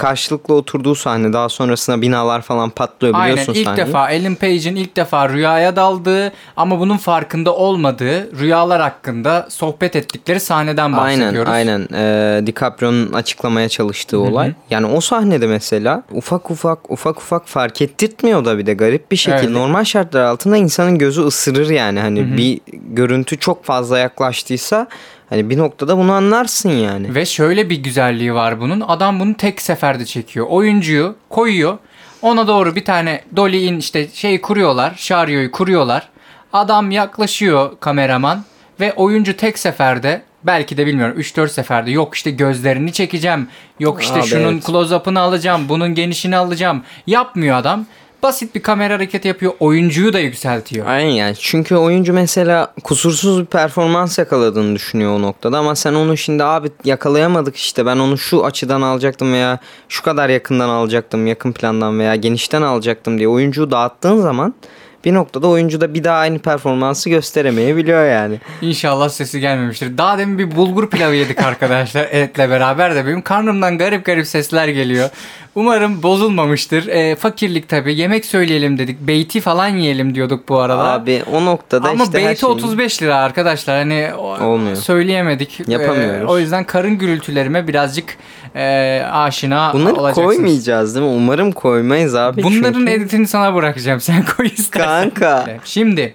karşılıklı 0.00 0.54
oturduğu 0.54 0.94
sahne 0.94 1.32
daha 1.32 1.48
sonrasında 1.48 2.02
binalar 2.02 2.42
falan 2.42 2.70
patlıyor 2.70 3.14
Aynen 3.14 3.32
biliyorsun 3.32 3.54
ilk 3.54 3.64
sahneyi. 3.64 3.86
defa 3.86 4.10
Ellen 4.10 4.34
Page'in 4.34 4.76
ilk 4.76 4.96
defa 4.96 5.28
rüyaya 5.28 5.76
daldığı 5.76 6.32
ama 6.56 6.80
bunun 6.80 6.96
farkında 6.96 7.54
olmadığı 7.54 8.38
rüyalar 8.40 8.80
hakkında 8.80 9.46
sohbet 9.50 9.96
ettikleri 9.96 10.40
sahneden 10.40 10.92
Aynen 10.92 11.20
bahsediyoruz. 11.20 11.52
aynen 11.52 11.88
ee, 11.94 12.46
DiCaprio'nun 12.46 13.12
açıklamaya 13.12 13.68
çalıştığı 13.68 14.18
olay. 14.20 14.52
Yani 14.70 14.86
o 14.86 15.00
sahnede 15.00 15.46
mesela 15.46 16.02
ufak 16.12 16.50
ufak 16.50 16.90
ufak 16.90 17.18
ufak 17.18 17.48
fark 17.48 17.82
ettirtmiyor 17.82 18.44
da 18.44 18.58
bir 18.58 18.66
de 18.66 18.74
garip 18.74 19.10
bir 19.10 19.16
şekilde. 19.16 19.40
Evet. 19.40 19.50
Normal 19.50 19.84
şartlar 19.84 20.22
altında 20.22 20.56
insanın 20.56 20.98
gözü 20.98 21.22
ısırır 21.22 21.70
yani 21.70 22.00
hani 22.00 22.36
bir 22.36 22.60
görüntü 22.72 23.38
çok 23.38 23.64
fazla 23.64 23.98
yaklaştıysa 23.98 24.86
hani 25.30 25.50
bir 25.50 25.58
noktada 25.58 25.98
bunu 25.98 26.12
anlarsın 26.12 26.70
yani. 26.70 27.14
Ve 27.14 27.26
şöyle 27.26 27.70
bir 27.70 27.76
güzelliği 27.76 28.34
var 28.34 28.60
bunun. 28.60 28.80
Adam 28.80 29.20
bunu 29.20 29.34
tek 29.34 29.62
seferde 29.62 30.04
çekiyor. 30.04 30.46
Oyuncuyu 30.48 31.16
koyuyor. 31.28 31.78
Ona 32.22 32.48
doğru 32.48 32.76
bir 32.76 32.84
tane 32.84 33.20
dolly 33.36 33.66
in 33.66 33.78
işte 33.78 34.08
şey 34.08 34.40
kuruyorlar. 34.40 34.94
Şaryoyu 34.96 35.50
kuruyorlar. 35.50 36.08
Adam 36.52 36.90
yaklaşıyor 36.90 37.70
kameraman 37.80 38.44
ve 38.80 38.92
oyuncu 38.92 39.36
tek 39.36 39.58
seferde 39.58 40.22
belki 40.44 40.76
de 40.76 40.86
bilmiyorum 40.86 41.20
3-4 41.20 41.48
seferde 41.48 41.90
yok 41.90 42.14
işte 42.14 42.30
gözlerini 42.30 42.92
çekeceğim. 42.92 43.48
Yok 43.80 44.02
işte 44.02 44.20
Abi 44.20 44.26
şunun 44.26 44.52
evet. 44.52 44.64
close-up'ını 44.64 45.20
alacağım. 45.20 45.68
Bunun 45.68 45.94
genişini 45.94 46.36
alacağım. 46.36 46.82
Yapmıyor 47.06 47.56
adam. 47.56 47.86
Basit 48.22 48.54
bir 48.54 48.62
kamera 48.62 48.94
hareketi 48.94 49.28
yapıyor. 49.28 49.52
Oyuncuyu 49.60 50.12
da 50.12 50.18
yükseltiyor. 50.18 50.86
Aynen 50.86 51.10
yani 51.10 51.34
çünkü 51.38 51.76
oyuncu 51.76 52.12
mesela 52.12 52.74
kusursuz 52.84 53.40
bir 53.40 53.46
performans 53.46 54.18
yakaladığını 54.18 54.74
düşünüyor 54.74 55.12
o 55.16 55.22
noktada 55.22 55.58
ama 55.58 55.76
sen 55.76 55.94
onu 55.94 56.16
şimdi 56.16 56.44
abi 56.44 56.68
yakalayamadık 56.84 57.56
işte 57.56 57.86
ben 57.86 57.96
onu 57.96 58.18
şu 58.18 58.44
açıdan 58.44 58.82
alacaktım 58.82 59.32
veya 59.32 59.58
şu 59.88 60.02
kadar 60.02 60.28
yakından 60.28 60.68
alacaktım 60.68 61.26
yakın 61.26 61.52
plandan 61.52 61.98
veya 61.98 62.14
genişten 62.14 62.62
alacaktım 62.62 63.18
diye 63.18 63.28
oyuncuyu 63.28 63.70
dağıttığın 63.70 64.20
zaman 64.20 64.54
bir 65.04 65.14
noktada 65.14 65.48
oyuncu 65.48 65.80
da 65.80 65.94
bir 65.94 66.04
daha 66.04 66.18
aynı 66.18 66.38
performansı 66.38 67.10
gösteremeyebiliyor 67.10 68.06
yani. 68.06 68.40
İnşallah 68.62 69.08
sesi 69.08 69.40
gelmemiştir. 69.40 69.98
Daha 69.98 70.18
demin 70.18 70.38
bir 70.38 70.56
bulgur 70.56 70.90
pilavı 70.90 71.14
yedik 71.14 71.42
arkadaşlar 71.42 72.04
etle 72.10 72.50
beraber 72.50 72.94
de 72.94 73.06
benim 73.06 73.22
karnımdan 73.22 73.78
garip 73.78 74.04
garip 74.04 74.26
sesler 74.26 74.68
geliyor. 74.68 75.10
Umarım 75.54 76.02
bozulmamıştır. 76.02 76.86
E, 76.86 77.16
fakirlik 77.16 77.68
tabii. 77.68 77.94
Yemek 77.98 78.24
söyleyelim 78.24 78.78
dedik. 78.78 79.00
Beyti 79.00 79.40
falan 79.40 79.68
yiyelim 79.68 80.14
diyorduk 80.14 80.48
bu 80.48 80.58
arada. 80.58 80.84
Abi 80.92 81.22
o 81.32 81.44
noktada 81.44 81.88
Ama 81.88 82.04
işte 82.04 82.20
her 82.22 82.28
beyti 82.28 82.40
şeyin- 82.40 82.52
35 82.54 83.02
lira 83.02 83.16
arkadaşlar. 83.16 83.78
Hani 83.78 84.14
Olmuyor. 84.14 84.76
söyleyemedik. 84.76 85.68
Yapamıyoruz. 85.68 86.22
E, 86.22 86.32
o 86.32 86.38
yüzden 86.38 86.64
karın 86.64 86.98
gürültülerime 86.98 87.68
birazcık 87.68 88.16
e, 88.56 89.02
aşina 89.12 89.72
Bunları 89.74 89.94
olacaksınız. 89.94 90.26
koymayacağız 90.26 90.94
değil 90.94 91.06
mi? 91.06 91.12
Umarım 91.12 91.52
koymayız 91.52 92.14
abi. 92.14 92.42
Bunların 92.42 92.72
çünkü... 92.80 92.92
editini 92.92 93.26
sana 93.26 93.54
bırakacağım. 93.54 94.00
Sen 94.10 94.24
koy 94.36 94.46
istersen. 94.46 95.10
Kanka. 95.10 95.46
Şimdi 95.64 96.14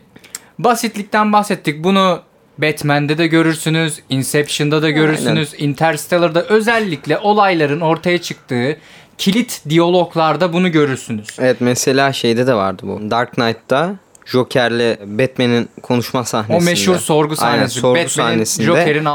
basitlikten 0.60 1.34
bahsettik. 1.34 1.84
Bunu 1.84 2.20
Batman'de 2.58 3.18
de 3.18 3.28
görürsünüz, 3.28 4.00
Inception'da 4.10 4.82
da 4.82 4.90
görürsünüz, 4.90 5.54
Interstellar'da 5.58 6.44
özellikle 6.44 7.18
olayların 7.18 7.82
ortaya 7.82 8.18
çıktığı 8.22 8.78
kilit 9.18 9.62
diyaloglarda 9.70 10.54
bunu 10.54 10.72
görürsünüz. 10.72 11.28
Evet 11.40 11.58
mesela 11.60 12.14
şeyde 12.14 12.48
de 12.48 12.54
vardı 12.54 12.82
bu. 12.86 13.12
Dark 13.12 13.32
Knight'ta 13.34 13.96
Joker'le 14.26 14.98
Batman'in 15.06 15.70
konuşma 15.82 16.24
sahnesinde. 16.24 16.58
O 16.58 16.62
meşhur 16.62 16.96
sorgu 16.98 17.36
sahnesi. 17.36 17.56
Aynen 17.58 17.68
sorgu 17.68 17.96
Batman'in 17.96 18.08
sahnesinde. 18.08 18.66
Joker'in 18.66 19.06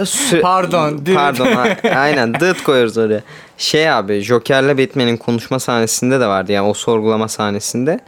Sü- 0.00 0.40
Pardon, 0.40 1.06
dıt. 1.06 1.14
Pardon. 1.14 1.46
a- 1.46 1.88
aynen 1.98 2.34
dıt 2.34 2.62
koyuyoruz 2.62 2.98
oraya. 2.98 3.20
Şey 3.58 3.90
abi 3.90 4.20
Joker'le 4.20 4.78
Batman'in 4.78 5.16
konuşma 5.16 5.58
sahnesinde 5.58 6.20
de 6.20 6.26
vardı 6.26 6.52
yani 6.52 6.68
o 6.68 6.74
sorgulama 6.74 7.28
sahnesinde. 7.28 8.00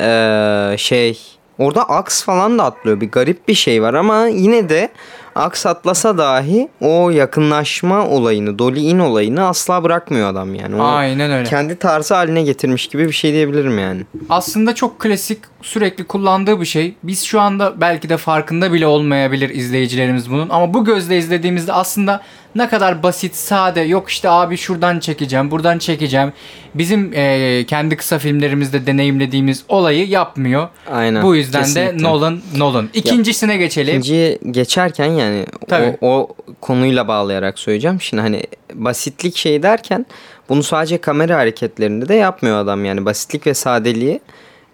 Ee, 0.00 0.74
şey 0.78 1.18
orada 1.58 1.82
aks 1.88 2.22
falan 2.24 2.58
da 2.58 2.64
atlıyor. 2.64 3.00
Bir 3.00 3.10
garip 3.10 3.48
bir 3.48 3.54
şey 3.54 3.82
var 3.82 3.94
ama 3.94 4.26
yine 4.26 4.68
de 4.68 4.88
aks 5.34 5.66
atlasa 5.66 6.18
dahi 6.18 6.68
o 6.80 7.10
yakınlaşma 7.10 8.06
olayını, 8.06 8.58
dolly 8.58 8.90
in 8.90 8.98
olayını 8.98 9.46
asla 9.46 9.84
bırakmıyor 9.84 10.28
adam 10.28 10.54
yani. 10.54 10.76
O 10.76 10.84
Aynen 10.84 11.32
öyle. 11.32 11.48
Kendi 11.48 11.76
tarzı 11.76 12.14
haline 12.14 12.42
getirmiş 12.42 12.86
gibi 12.86 13.06
bir 13.06 13.12
şey 13.12 13.32
diyebilirim 13.32 13.78
yani. 13.78 14.02
Aslında 14.28 14.74
çok 14.74 14.98
klasik 14.98 15.38
sürekli 15.62 16.04
kullandığı 16.04 16.60
bir 16.60 16.66
şey. 16.66 16.94
Biz 17.02 17.24
şu 17.24 17.40
anda 17.40 17.80
belki 17.80 18.08
de 18.08 18.16
farkında 18.16 18.72
bile 18.72 18.86
olmayabilir 18.86 19.50
izleyicilerimiz 19.50 20.30
bunun. 20.30 20.48
Ama 20.48 20.74
bu 20.74 20.84
gözle 20.84 21.18
izlediğimizde 21.18 21.72
aslında 21.72 22.20
ne 22.54 22.68
kadar 22.68 23.02
basit, 23.02 23.34
sade. 23.34 23.80
Yok 23.80 24.10
işte 24.10 24.28
abi 24.30 24.56
şuradan 24.56 25.00
çekeceğim, 25.00 25.50
buradan 25.50 25.78
çekeceğim. 25.78 26.32
Bizim 26.74 27.12
eee, 27.12 27.64
kendi 27.66 27.96
kısa 27.96 28.18
filmlerimizde 28.18 28.86
deneyimlediğimiz 28.86 29.64
olayı 29.68 30.08
yapmıyor. 30.08 30.68
Aynen, 30.92 31.22
Bu 31.22 31.36
yüzden 31.36 31.60
de 31.62 31.66
kesinlikle. 31.66 32.02
Nolan, 32.08 32.40
Nolan. 32.56 32.88
İkincisine 32.94 33.56
geçelim. 33.56 33.92
İkinciye 33.94 34.38
geçerken 34.50 35.06
yani 35.06 35.46
Tabii. 35.68 35.96
o, 36.00 36.08
o 36.08 36.28
konuyla 36.60 37.08
bağlayarak 37.08 37.58
söyleyeceğim. 37.58 38.00
Şimdi 38.00 38.20
hani 38.22 38.42
basitlik 38.74 39.36
şey 39.36 39.62
derken 39.62 40.06
bunu 40.48 40.62
sadece 40.62 40.98
kamera 40.98 41.36
hareketlerinde 41.36 42.08
de 42.08 42.14
yapmıyor 42.14 42.58
adam 42.58 42.84
yani 42.84 43.04
basitlik 43.04 43.46
ve 43.46 43.54
sadeliği 43.54 44.20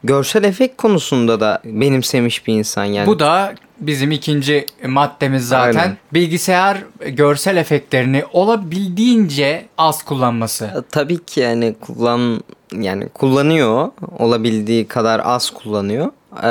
görsel 0.04 0.44
efekt 0.44 0.76
konusunda 0.76 1.40
da 1.40 1.60
benimsemiş 1.64 2.46
bir 2.46 2.54
insan 2.54 2.84
yani. 2.84 3.06
Bu 3.06 3.18
da 3.18 3.54
bizim 3.80 4.10
ikinci 4.10 4.66
maddemiz 4.86 5.48
zaten. 5.48 5.80
Aynen. 5.80 5.96
Bilgisayar 6.14 6.78
görsel 7.06 7.56
efektlerini 7.56 8.24
olabildiğince 8.32 9.66
az 9.78 10.02
kullanması. 10.04 10.84
Tabii 10.90 11.24
ki 11.24 11.40
yani 11.40 11.74
kullan 11.80 12.40
yani 12.72 13.08
kullanıyor 13.08 13.88
olabildiği 14.18 14.88
kadar 14.88 15.20
az 15.24 15.50
kullanıyor. 15.50 16.06
Ee, 16.42 16.46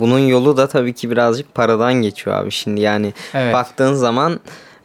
bunun 0.00 0.18
yolu 0.18 0.56
da 0.56 0.68
tabii 0.68 0.92
ki 0.92 1.10
birazcık 1.10 1.54
paradan 1.54 1.94
geçiyor 1.94 2.36
abi 2.36 2.50
şimdi 2.50 2.80
yani 2.80 3.12
Evet. 3.34 3.54
baktığın 3.54 3.94
zaman 3.94 4.40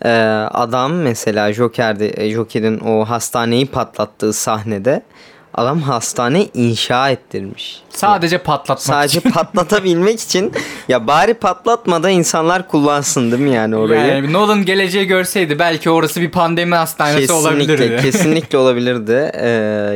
e, 0.05 0.09
adam 0.51 0.93
mesela 0.93 1.53
Joker'de 1.53 2.11
e, 2.25 2.31
Joker'in 2.31 2.79
o 2.79 3.05
hastaneyi 3.05 3.65
patlattığı 3.65 4.33
sahnede 4.33 5.01
adam 5.53 5.81
hastane 5.81 6.47
inşa 6.53 7.09
ettirmiş. 7.09 7.81
Sadece 7.89 8.37
patlatmak 8.37 8.79
Sadece 8.81 9.19
için. 9.19 9.31
patlatabilmek 9.33 10.19
için 10.19 10.51
ya 10.87 11.07
bari 11.07 11.33
patlatmadan 11.33 12.11
insanlar 12.11 12.67
kullansın 12.67 13.31
değil 13.31 13.43
mi 13.43 13.49
yani 13.49 13.75
orayı? 13.75 14.07
Yani 14.11 14.33
Nolan 14.33 14.65
geleceği 14.65 15.05
görseydi 15.07 15.59
belki 15.59 15.89
orası 15.89 16.21
bir 16.21 16.31
pandemi 16.31 16.75
hastanesi 16.75 17.19
Kesinlikle, 17.27 17.49
olabilirdi. 17.49 18.01
kesinlikle 18.01 18.57
olabilirdi. 18.57 19.31
Ee, 19.33 19.47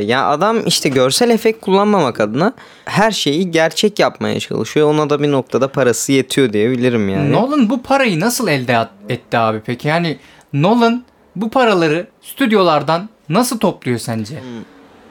ya 0.06 0.28
adam 0.30 0.58
işte 0.68 0.90
görsel 0.90 1.30
efekt 1.30 1.62
kullanmamak 1.66 2.20
adına 2.20 2.54
her 2.86 3.12
şeyi 3.12 3.52
gerçek 3.52 4.00
yapmaya 4.00 4.40
çalışıyor. 4.40 4.90
Ona 4.94 5.10
da 5.10 5.22
bir 5.22 5.32
noktada 5.32 5.68
parası 5.68 6.12
yetiyor 6.12 6.54
diyebilirim 6.54 7.10
yani. 7.10 7.32
Nolan 7.32 7.70
bu 7.70 7.84
parayı 7.84 8.20
nasıl 8.20 8.48
elde 8.48 8.88
etti 9.10 9.38
abi 9.38 9.62
peki? 9.66 9.88
Yani 9.88 10.18
Nolan 10.54 11.04
bu 11.36 11.50
paraları 11.50 12.08
stüdyolardan 12.22 13.10
nasıl 13.30 13.60
topluyor 13.60 14.00
sence? 14.00 14.36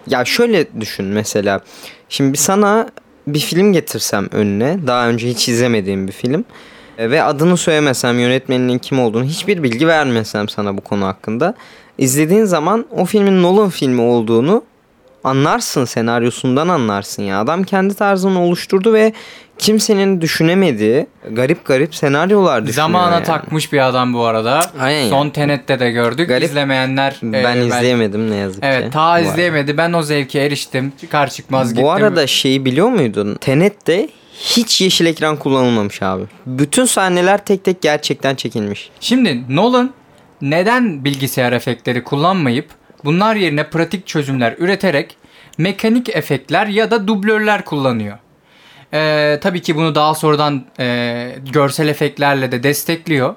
Ya 0.07 0.25
şöyle 0.25 0.67
düşün 0.81 1.05
mesela. 1.07 1.61
Şimdi 2.09 2.39
sana 2.39 2.89
bir 3.27 3.39
film 3.39 3.73
getirsem 3.73 4.29
önüne. 4.33 4.79
Daha 4.87 5.09
önce 5.09 5.29
hiç 5.29 5.49
izlemediğim 5.49 6.07
bir 6.09 6.13
film. 6.13 6.45
E, 6.99 7.11
Ve 7.11 7.23
adını 7.23 7.57
söylemesem, 7.57 8.19
yönetmeninin 8.19 8.79
kim 8.79 9.01
olduğunu 9.01 9.25
hiçbir 9.25 9.63
bilgi 9.63 9.87
vermesem 9.89 10.49
sana 10.49 10.77
bu 10.77 10.81
konu 10.81 11.07
hakkında. 11.07 11.55
izlediğin 11.99 12.45
zaman 12.45 12.87
o 12.91 13.05
filmin 13.05 13.43
Nolan 13.43 13.71
filmi 13.71 14.01
olduğunu 14.01 14.65
anlarsın 15.25 15.85
senaryosundan 15.85 16.69
anlarsın 16.69 17.23
ya. 17.23 17.41
Adam 17.41 17.65
kendi 17.65 17.95
tarzını 17.95 18.43
oluşturdu 18.43 18.93
ve 18.93 19.13
kimsenin 19.59 20.21
düşünemediği 20.21 21.07
garip 21.31 21.65
garip 21.65 21.95
senaryolar 21.95 22.67
düşünüyor. 22.67 22.75
Zamana 22.87 23.15
yani. 23.15 23.25
takmış 23.25 23.73
bir 23.73 23.87
adam 23.89 24.15
bu 24.15 24.25
arada. 24.25 24.61
Aynen 24.81 25.09
Son. 25.09 25.31
Tenet'te 25.31 25.81
de 25.81 25.91
gördük. 25.91 26.29
Garip. 26.29 26.45
İzlemeyenler 26.49 27.13
e, 27.13 27.33
Ben 27.33 27.33
belki- 27.45 27.67
izleyemedim 27.67 28.31
ne 28.31 28.37
yazık 28.37 28.63
ki. 28.63 28.69
Evet 28.73 28.93
ta 28.93 28.99
bu 28.99 29.03
arada. 29.03 29.21
izleyemedi. 29.21 29.77
Ben 29.77 29.93
o 29.93 30.03
zevke 30.03 30.41
eriştim. 30.41 30.93
Çıkar 31.01 31.31
çıkmaz 31.31 31.69
gittim. 31.69 31.85
Bu 31.85 31.91
arada 31.91 32.27
şeyi 32.27 32.65
biliyor 32.65 32.89
muydun? 32.89 33.35
Tenet'te 33.35 34.09
hiç 34.39 34.81
yeşil 34.81 35.07
ekran 35.07 35.37
kullanılmamış 35.37 36.03
abi. 36.03 36.23
Bütün 36.47 36.85
sahneler 36.85 37.45
tek 37.45 37.65
tek 37.65 37.83
gerçekten 37.83 38.35
çekilmiş. 38.35 38.91
Şimdi 39.01 39.57
Nolan 39.57 39.95
neden 40.43 41.05
bilgisayar 41.05 41.53
efektleri 41.53 42.05
kullanmayıp 42.05 42.67
bunlar 43.05 43.37
yerine 43.37 43.71
pratik 43.71 44.07
çözümler 44.07 44.55
üreterek 44.59 45.17
mekanik 45.59 46.09
efektler 46.09 46.67
ya 46.67 46.91
da 46.91 47.09
dublörler 47.09 47.65
kullanıyor? 47.65 48.19
Ee, 48.93 49.39
tabii 49.43 49.63
ki 49.63 49.77
bunu 49.77 49.95
daha 49.95 50.15
sonradan 50.15 50.65
e, 50.81 51.37
görsel 51.53 51.89
efektlerle 51.89 52.53
de 52.53 52.63
destekliyor. 52.63 53.35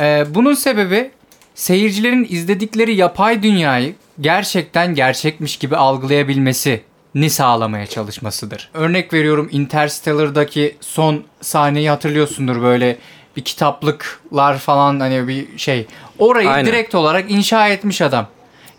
Ee, 0.00 0.24
bunun 0.28 0.54
sebebi 0.54 1.10
seyircilerin 1.54 2.26
izledikleri 2.30 2.94
yapay 2.94 3.42
dünyayı 3.42 3.94
gerçekten 4.20 4.94
gerçekmiş 4.94 5.56
gibi 5.56 5.76
algılayabilmesi 5.76 6.82
ni 7.14 7.30
sağlamaya 7.30 7.86
çalışmasıdır. 7.86 8.70
Örnek 8.74 9.12
veriyorum 9.12 9.48
Interstellar'daki 9.52 10.76
son 10.80 11.24
sahneyi 11.40 11.90
hatırlıyorsundur 11.90 12.62
böyle 12.62 12.96
bir 13.36 13.44
kitaplıklar 13.44 14.58
falan 14.58 15.00
hani 15.00 15.28
bir 15.28 15.58
şey. 15.58 15.86
Orayı 16.18 16.50
Aynen. 16.50 16.66
direkt 16.66 16.94
olarak 16.94 17.30
inşa 17.30 17.68
etmiş 17.68 18.02
adam. 18.02 18.26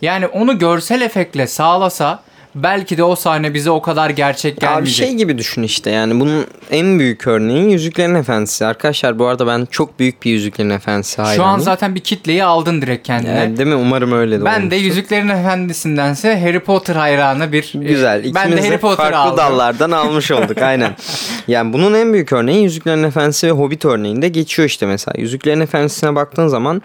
Yani 0.02 0.28
onu 0.28 0.60
görsel 0.60 1.02
efektle 1.02 1.48
sağlasa 1.48 2.20
belki 2.56 2.98
de 2.98 3.04
o 3.04 3.16
sahne 3.16 3.54
bize 3.54 3.72
o 3.72 3.82
kadar 3.82 4.10
gerçek 4.10 4.62
gelmeyecek. 4.62 4.96
şey 5.08 5.16
gibi 5.16 5.38
düşün 5.38 5.64
işte 5.64 5.90
yani 5.92 6.20
bunun 6.20 6.46
en 6.72 7.00
büyük 7.00 7.28
örneği 7.28 7.72
Yüzüklerin 7.72 8.16
Efendisi. 8.16 8.66
Arkadaşlar 8.66 9.20
bu 9.20 9.26
arada 9.26 9.48
ben 9.48 9.68
çok 9.72 10.00
büyük 10.00 10.24
bir 10.24 10.32
Yüzüklerin 10.32 10.70
Efendisi 10.70 11.16
Şu 11.16 11.24
hayranıyım. 11.24 11.54
an 11.54 11.60
zaten 11.60 11.96
bir 11.96 12.00
kitleyi 12.00 12.44
aldın 12.44 12.82
direkt 12.82 13.08
kendine. 13.08 13.32
Yani 13.38 13.58
değil 13.58 13.70
mi? 13.70 13.76
Umarım 13.76 14.12
öyle 14.12 14.42
de 14.42 14.46
ben 14.46 14.56
de 14.62 14.66
olmuştur. 14.66 14.82
Yüzüklerin 14.86 15.28
Efendisi'ndense 15.30 16.40
Harry 16.42 16.60
Potter 16.60 16.96
hayranı 16.96 17.52
bir 17.52 17.72
Güzel. 17.74 18.24
ben 18.24 18.30
İkimiz 18.30 18.58
de 18.58 18.62
de, 18.64 18.68
Harry 18.68 18.78
Potter 18.80 18.96
farklı 19.04 19.18
aldım. 19.20 19.38
dallardan 19.38 19.92
almış 19.92 20.32
olduk 20.32 20.58
aynen. 20.62 20.96
Yani 21.48 21.74
bunun 21.74 21.94
en 21.94 22.14
büyük 22.14 22.34
örneği 22.34 22.64
Yüzüklerin 22.64 23.04
Efendisi 23.04 23.48
ve 23.48 23.52
Hobbit 23.52 23.86
örneğinde 23.86 24.28
geçiyor 24.30 24.68
işte 24.70 24.86
mesela. 24.86 25.22
Yüzüklerin 25.22 25.62
Efendisi'ne 25.62 26.16
baktığın 26.16 26.48
zaman 26.48 26.82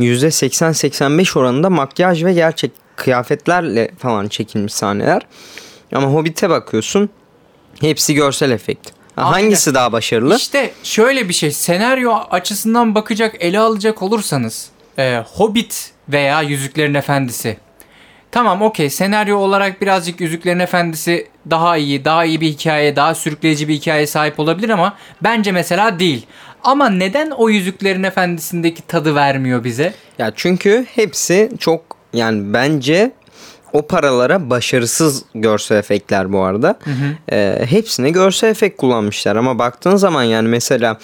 %80-85 0.00 1.38
oranında 1.38 1.70
makyaj 1.70 2.24
ve 2.24 2.32
gerçek 2.32 2.70
kıyafetlerle 2.96 3.90
falan 3.98 4.28
çekilmiş 4.28 4.74
sahneler. 4.74 5.22
Ama 5.92 6.08
Hobbit'e 6.08 6.50
bakıyorsun 6.50 7.10
hepsi 7.80 8.14
görsel 8.14 8.50
efekt. 8.50 8.90
Aynen. 9.16 9.32
Hangisi 9.32 9.74
daha 9.74 9.92
başarılı? 9.92 10.36
İşte 10.36 10.70
şöyle 10.82 11.28
bir 11.28 11.34
şey 11.34 11.50
senaryo 11.50 12.12
açısından 12.30 12.94
bakacak 12.94 13.36
ele 13.40 13.58
alacak 13.58 14.02
olursanız 14.02 14.70
e, 14.98 15.22
Hobbit 15.26 15.92
veya 16.08 16.42
Yüzüklerin 16.42 16.94
Efendisi. 16.94 17.58
Tamam 18.30 18.62
okey 18.62 18.90
senaryo 18.90 19.36
olarak 19.36 19.82
birazcık 19.82 20.20
Yüzüklerin 20.20 20.58
Efendisi 20.58 21.26
daha 21.50 21.76
iyi, 21.76 22.04
daha 22.04 22.24
iyi 22.24 22.40
bir 22.40 22.48
hikaye, 22.48 22.96
daha 22.96 23.14
sürükleyici 23.14 23.68
bir 23.68 23.74
hikaye 23.74 24.06
sahip 24.06 24.40
olabilir 24.40 24.68
ama 24.68 24.96
bence 25.22 25.52
mesela 25.52 25.98
değil. 25.98 26.26
Ama 26.64 26.90
neden 26.90 27.30
o 27.30 27.48
Yüzüklerin 27.48 28.02
Efendisi'ndeki 28.02 28.86
tadı 28.86 29.14
vermiyor 29.14 29.64
bize? 29.64 29.94
Ya 30.18 30.32
çünkü 30.36 30.86
hepsi 30.94 31.50
çok 31.58 31.82
yani 32.12 32.52
bence 32.54 33.12
o 33.72 33.86
paralara 33.86 34.50
başarısız 34.50 35.24
görsel 35.34 35.76
efektler 35.76 36.32
bu 36.32 36.40
arada. 36.40 36.78
Ee, 37.32 37.62
hepsine 37.68 38.10
görsel 38.10 38.48
efekt 38.48 38.80
kullanmışlar 38.80 39.36
ama 39.36 39.58
baktığın 39.58 39.96
zaman 39.96 40.22
yani 40.22 40.48
mesela 40.48 40.98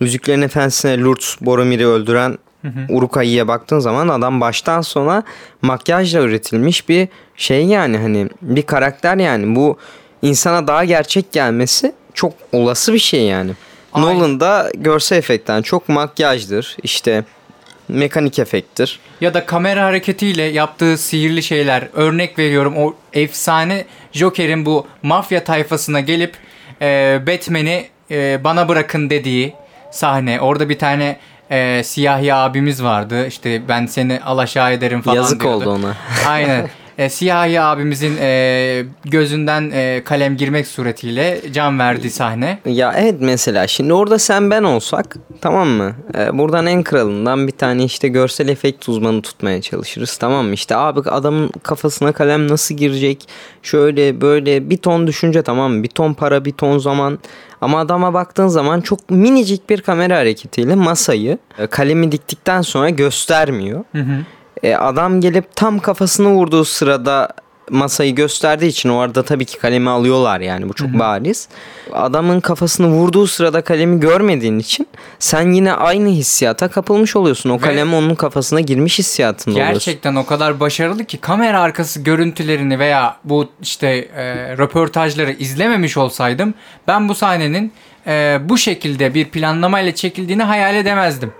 Yüzüklerin 0.00 0.42
Efendisi'ne 0.42 0.98
Lurtz 1.00 1.36
Boromir'i 1.40 1.86
öldüren 1.86 2.38
Uruk-hai'ye 2.88 3.48
baktığın 3.48 3.78
zaman 3.78 4.08
adam 4.08 4.40
baştan 4.40 4.80
sona 4.80 5.22
makyajla 5.62 6.20
üretilmiş 6.20 6.88
bir 6.88 7.08
şey 7.36 7.66
yani 7.66 7.98
hani 7.98 8.28
bir 8.42 8.62
karakter 8.62 9.16
yani 9.16 9.56
bu 9.56 9.78
insana 10.22 10.66
daha 10.66 10.84
gerçek 10.84 11.32
gelmesi 11.32 11.94
çok 12.14 12.32
olası 12.52 12.92
bir 12.92 12.98
şey 12.98 13.22
yani. 13.22 13.52
Aynen. 13.92 14.18
Nolan 14.18 14.40
da 14.40 14.70
görsel 14.74 15.16
efektten 15.16 15.62
çok 15.62 15.88
makyajdır 15.88 16.76
işte 16.82 17.24
mekanik 17.88 18.38
efekttir. 18.38 19.00
Ya 19.20 19.34
da 19.34 19.46
kamera 19.46 19.84
hareketiyle 19.84 20.42
yaptığı 20.42 20.98
sihirli 20.98 21.42
şeyler. 21.42 21.88
Örnek 21.92 22.38
veriyorum 22.38 22.76
o 22.76 22.94
efsane 23.12 23.84
Joker'in 24.12 24.66
bu 24.66 24.86
mafya 25.02 25.44
tayfasına 25.44 26.00
gelip 26.00 26.34
e, 26.82 27.20
Batman'i 27.26 27.86
e, 28.10 28.44
bana 28.44 28.68
bırakın 28.68 29.10
dediği 29.10 29.54
sahne. 29.90 30.40
Orada 30.40 30.68
bir 30.68 30.78
tane 30.78 31.18
e, 31.50 31.82
siyahi 31.84 32.34
abimiz 32.34 32.82
vardı. 32.84 33.26
İşte 33.26 33.68
ben 33.68 33.86
seni 33.86 34.20
alaşağı 34.20 34.72
ederim 34.72 35.02
falan 35.02 35.16
Yazık 35.16 35.40
diyordu. 35.40 35.56
oldu 35.56 35.70
ona. 35.70 35.94
Aynen. 36.28 36.68
E, 36.98 37.08
siyahi 37.08 37.60
abimizin 37.60 38.16
e, 38.20 38.84
gözünden 39.04 39.70
e, 39.70 40.02
kalem 40.04 40.36
girmek 40.36 40.66
suretiyle 40.66 41.40
can 41.52 41.78
verdiği 41.78 42.10
sahne. 42.10 42.58
Ya 42.66 42.94
evet 42.96 43.14
mesela 43.20 43.66
şimdi 43.66 43.92
orada 43.92 44.18
sen 44.18 44.50
ben 44.50 44.62
olsak 44.62 45.16
tamam 45.40 45.68
mı? 45.68 45.92
Ee, 46.18 46.38
buradan 46.38 46.66
en 46.66 46.82
kralından 46.82 47.46
bir 47.46 47.52
tane 47.52 47.84
işte 47.84 48.08
görsel 48.08 48.48
efekt 48.48 48.88
uzmanı 48.88 49.22
tutmaya 49.22 49.60
çalışırız 49.62 50.16
tamam 50.16 50.46
mı? 50.46 50.54
İşte 50.54 50.76
abi 50.76 51.00
adamın 51.00 51.50
kafasına 51.62 52.12
kalem 52.12 52.48
nasıl 52.48 52.74
girecek? 52.74 53.28
Şöyle 53.62 54.20
böyle 54.20 54.70
bir 54.70 54.76
ton 54.76 55.06
düşünce 55.06 55.42
tamam 55.42 55.72
mı? 55.72 55.82
Bir 55.82 55.88
ton 55.88 56.14
para 56.14 56.44
bir 56.44 56.52
ton 56.52 56.78
zaman. 56.78 57.18
Ama 57.60 57.80
adama 57.80 58.14
baktığın 58.14 58.48
zaman 58.48 58.80
çok 58.80 59.10
minicik 59.10 59.70
bir 59.70 59.80
kamera 59.80 60.16
hareketiyle 60.16 60.74
masayı 60.74 61.38
e, 61.58 61.66
kalemi 61.66 62.12
diktikten 62.12 62.62
sonra 62.62 62.90
göstermiyor. 62.90 63.84
Hı 63.92 63.98
hı. 63.98 64.16
E, 64.64 64.74
adam 64.74 65.20
gelip 65.20 65.56
tam 65.56 65.78
kafasını 65.78 66.28
vurduğu 66.28 66.64
sırada 66.64 67.28
masayı 67.70 68.14
gösterdiği 68.14 68.66
için 68.66 68.88
o 68.88 68.98
arada 68.98 69.22
tabii 69.22 69.44
ki 69.44 69.58
kalemi 69.58 69.90
alıyorlar 69.90 70.40
yani 70.40 70.68
bu 70.68 70.74
çok 70.74 70.88
bariz. 70.88 71.48
Adamın 71.92 72.40
kafasını 72.40 72.86
vurduğu 72.86 73.26
sırada 73.26 73.62
kalemi 73.62 74.00
görmediğin 74.00 74.58
için 74.58 74.86
sen 75.18 75.52
yine 75.52 75.72
aynı 75.72 76.08
hissiyata 76.08 76.68
kapılmış 76.68 77.16
oluyorsun. 77.16 77.50
O 77.50 77.54
Ve- 77.54 77.60
kalem 77.60 77.94
onun 77.94 78.14
kafasına 78.14 78.60
girmiş 78.60 78.98
hissiyatında 78.98 79.54
oluyorsun. 79.54 79.74
Gerçekten 79.74 80.14
o 80.14 80.26
kadar 80.26 80.60
başarılı 80.60 81.04
ki 81.04 81.18
kamera 81.18 81.60
arkası 81.60 82.00
görüntülerini 82.00 82.78
veya 82.78 83.16
bu 83.24 83.48
işte 83.62 83.88
e, 84.16 84.56
röportajları 84.58 85.32
izlememiş 85.32 85.96
olsaydım 85.96 86.54
ben 86.88 87.08
bu 87.08 87.14
sahnenin 87.14 87.72
e, 88.06 88.38
bu 88.44 88.58
şekilde 88.58 89.14
bir 89.14 89.24
planlamayla 89.24 89.94
çekildiğini 89.94 90.42
hayal 90.42 90.74
edemezdim. 90.74 91.32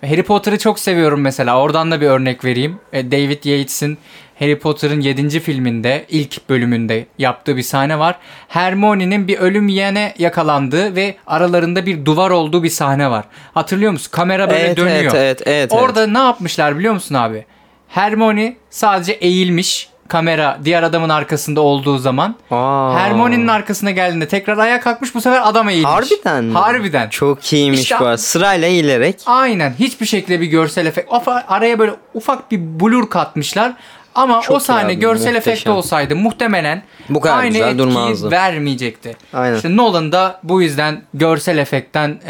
Harry 0.00 0.22
Potter'ı 0.22 0.58
çok 0.58 0.78
seviyorum 0.78 1.20
mesela. 1.20 1.60
Oradan 1.60 1.90
da 1.90 2.00
bir 2.00 2.06
örnek 2.06 2.44
vereyim. 2.44 2.78
E, 2.92 3.10
David 3.12 3.44
Yates'in 3.44 3.98
Harry 4.38 4.58
Potter'ın 4.58 5.00
7. 5.00 5.40
filminde 5.40 6.06
ilk 6.08 6.48
bölümünde 6.48 7.06
yaptığı 7.18 7.56
bir 7.56 7.62
sahne 7.62 7.98
var. 7.98 8.18
Hermione'nin 8.48 9.28
bir 9.28 9.38
ölüm 9.38 9.68
yiyene 9.68 10.14
yakalandığı 10.18 10.96
ve 10.96 11.16
aralarında 11.26 11.86
bir 11.86 12.04
duvar 12.04 12.30
olduğu 12.30 12.62
bir 12.62 12.68
sahne 12.70 13.10
var. 13.10 13.24
Hatırlıyor 13.54 13.92
musun? 13.92 14.08
Kamera 14.12 14.50
böyle 14.50 14.60
Evet, 14.60 14.76
dönüyor. 14.76 14.96
evet, 14.98 15.14
evet, 15.14 15.42
evet, 15.46 15.72
Orada 15.72 16.06
ne 16.06 16.18
yapmışlar 16.18 16.78
biliyor 16.78 16.94
musun 16.94 17.14
abi? 17.14 17.44
Hermione 17.88 18.56
sadece 18.70 19.12
eğilmiş 19.12 19.88
kamera 20.08 20.58
diğer 20.64 20.82
adamın 20.82 21.08
arkasında 21.08 21.60
olduğu 21.60 21.98
zaman. 21.98 22.34
Aa. 22.50 22.98
Hermione'nin 22.98 23.48
arkasına 23.48 23.90
geldiğinde 23.90 24.28
tekrar 24.28 24.58
ayağa 24.58 24.80
kalkmış 24.80 25.14
bu 25.14 25.20
sefer 25.20 25.40
adam 25.44 25.68
eğilmiş. 25.68 25.90
Harbiden 25.90 26.44
mi? 26.44 26.52
Harbiden. 26.54 27.08
Çok 27.08 27.52
iyiymiş 27.52 27.80
İşte- 27.80 27.96
bu 28.00 28.04
arada. 28.04 28.18
Sırayla 28.18 28.68
eğilerek. 28.68 29.16
Aynen 29.26 29.74
hiçbir 29.78 30.06
şekilde 30.06 30.40
bir 30.40 30.46
görsel 30.46 30.86
efekt. 30.86 31.12
Araya 31.48 31.78
böyle 31.78 31.92
ufak 32.14 32.50
bir 32.50 32.60
blur 32.60 33.10
katmışlar. 33.10 33.72
Ama 34.14 34.40
Çok 34.40 34.56
o 34.56 34.60
sahne 34.60 34.86
abi, 34.86 34.94
görsel 34.98 35.34
muhteşem. 35.34 35.72
olsaydı 35.72 36.16
muhtemelen 36.16 36.82
Bu 37.08 37.20
kadar 37.20 37.38
aynı 37.38 37.48
güzel 37.52 37.62
etkiyi 37.68 37.78
durmazdı. 37.78 38.30
vermeyecekti. 38.30 39.16
Aynen. 39.32 39.56
İşte 39.56 39.76
Nolan 39.76 40.12
da 40.12 40.40
bu 40.42 40.62
yüzden 40.62 41.02
görsel 41.14 41.58
efektten 41.58 42.20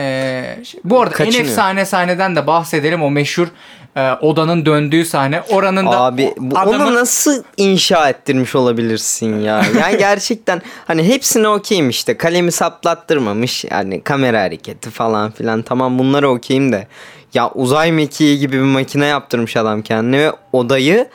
şey- 0.65 0.81
bu 0.85 1.01
arada 1.01 1.15
en 1.15 1.17
Kaçınıyor. 1.19 1.45
efsane 1.45 1.85
sahneden 1.85 2.37
de 2.37 2.47
bahsedelim 2.47 3.03
o 3.03 3.11
meşhur 3.11 3.49
eee, 3.99 4.19
odanın 4.21 4.67
döndüğü 4.67 5.05
sahne. 5.05 5.43
Oranın 5.51 5.87
da 5.87 6.01
Abi 6.01 6.35
bu, 6.39 6.59
adamın- 6.59 6.81
onu 6.81 6.95
nasıl 6.95 7.43
inşa 7.57 8.09
ettirmiş 8.09 8.55
olabilirsin 8.55 9.41
ya? 9.41 9.63
Yani 9.81 9.99
gerçekten 9.99 10.63
hani 10.87 11.03
hepsine 11.09 11.49
okeyim 11.49 11.89
işte. 11.91 12.17
Kalemi 12.17 12.53
saplattırmamış. 12.53 13.65
Yani 13.65 14.01
kamera 14.01 14.43
hareketi 14.43 14.91
falan 14.91 15.31
filan. 15.31 15.63
Tamam 15.63 15.99
bunları 15.99 16.29
okeyim 16.31 16.73
de. 16.73 16.87
Ya 17.35 17.51
uzay 17.55 17.93
mekiği 17.93 18.39
gibi 18.39 18.57
bir 18.57 18.63
makine 18.63 19.07
yaptırmış 19.07 19.57
adam 19.57 19.83
kendine 19.83 20.19
ve 20.19 20.33
odayı 20.53 21.09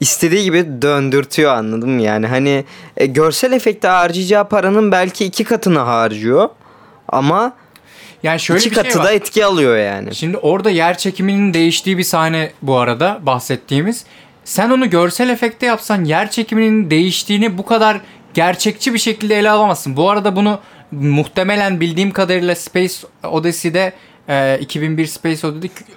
istediği 0.00 0.44
gibi 0.44 0.82
döndürtüyor 0.82 1.54
anladın 1.54 1.90
mı? 1.90 2.02
Yani 2.02 2.26
hani 2.26 2.64
e, 2.96 3.06
görsel 3.06 3.52
efekte 3.52 3.88
harcayacağı 3.88 4.48
paranın 4.48 4.92
belki 4.92 5.24
iki 5.24 5.44
katını 5.44 5.78
harcıyor. 5.78 6.48
Ama 7.08 7.52
yani 8.22 8.40
şöyle 8.40 8.60
iki 8.60 8.70
bir 8.70 8.74
şey 8.74 8.84
katı 8.84 8.98
var. 8.98 9.04
da 9.04 9.12
etki 9.12 9.44
alıyor 9.44 9.76
yani. 9.76 10.14
Şimdi 10.14 10.36
orada 10.36 10.70
yer 10.70 10.98
çekiminin 10.98 11.54
değiştiği 11.54 11.98
bir 11.98 12.02
sahne 12.02 12.52
bu 12.62 12.76
arada 12.76 13.20
bahsettiğimiz. 13.22 14.04
Sen 14.44 14.70
onu 14.70 14.90
görsel 14.90 15.28
efekte 15.28 15.66
yapsan 15.66 16.04
yer 16.04 16.30
çekiminin 16.30 16.90
değiştiğini 16.90 17.58
bu 17.58 17.66
kadar 17.66 18.00
gerçekçi 18.34 18.94
bir 18.94 18.98
şekilde 18.98 19.38
ele 19.38 19.50
alamazsın. 19.50 19.96
Bu 19.96 20.10
arada 20.10 20.36
bunu 20.36 20.60
muhtemelen 20.90 21.80
bildiğim 21.80 22.10
kadarıyla 22.10 22.54
Space 22.54 22.94
Odyssey'de 23.24 23.92
e, 24.28 24.58
2001 24.60 25.06
Space 25.06 25.46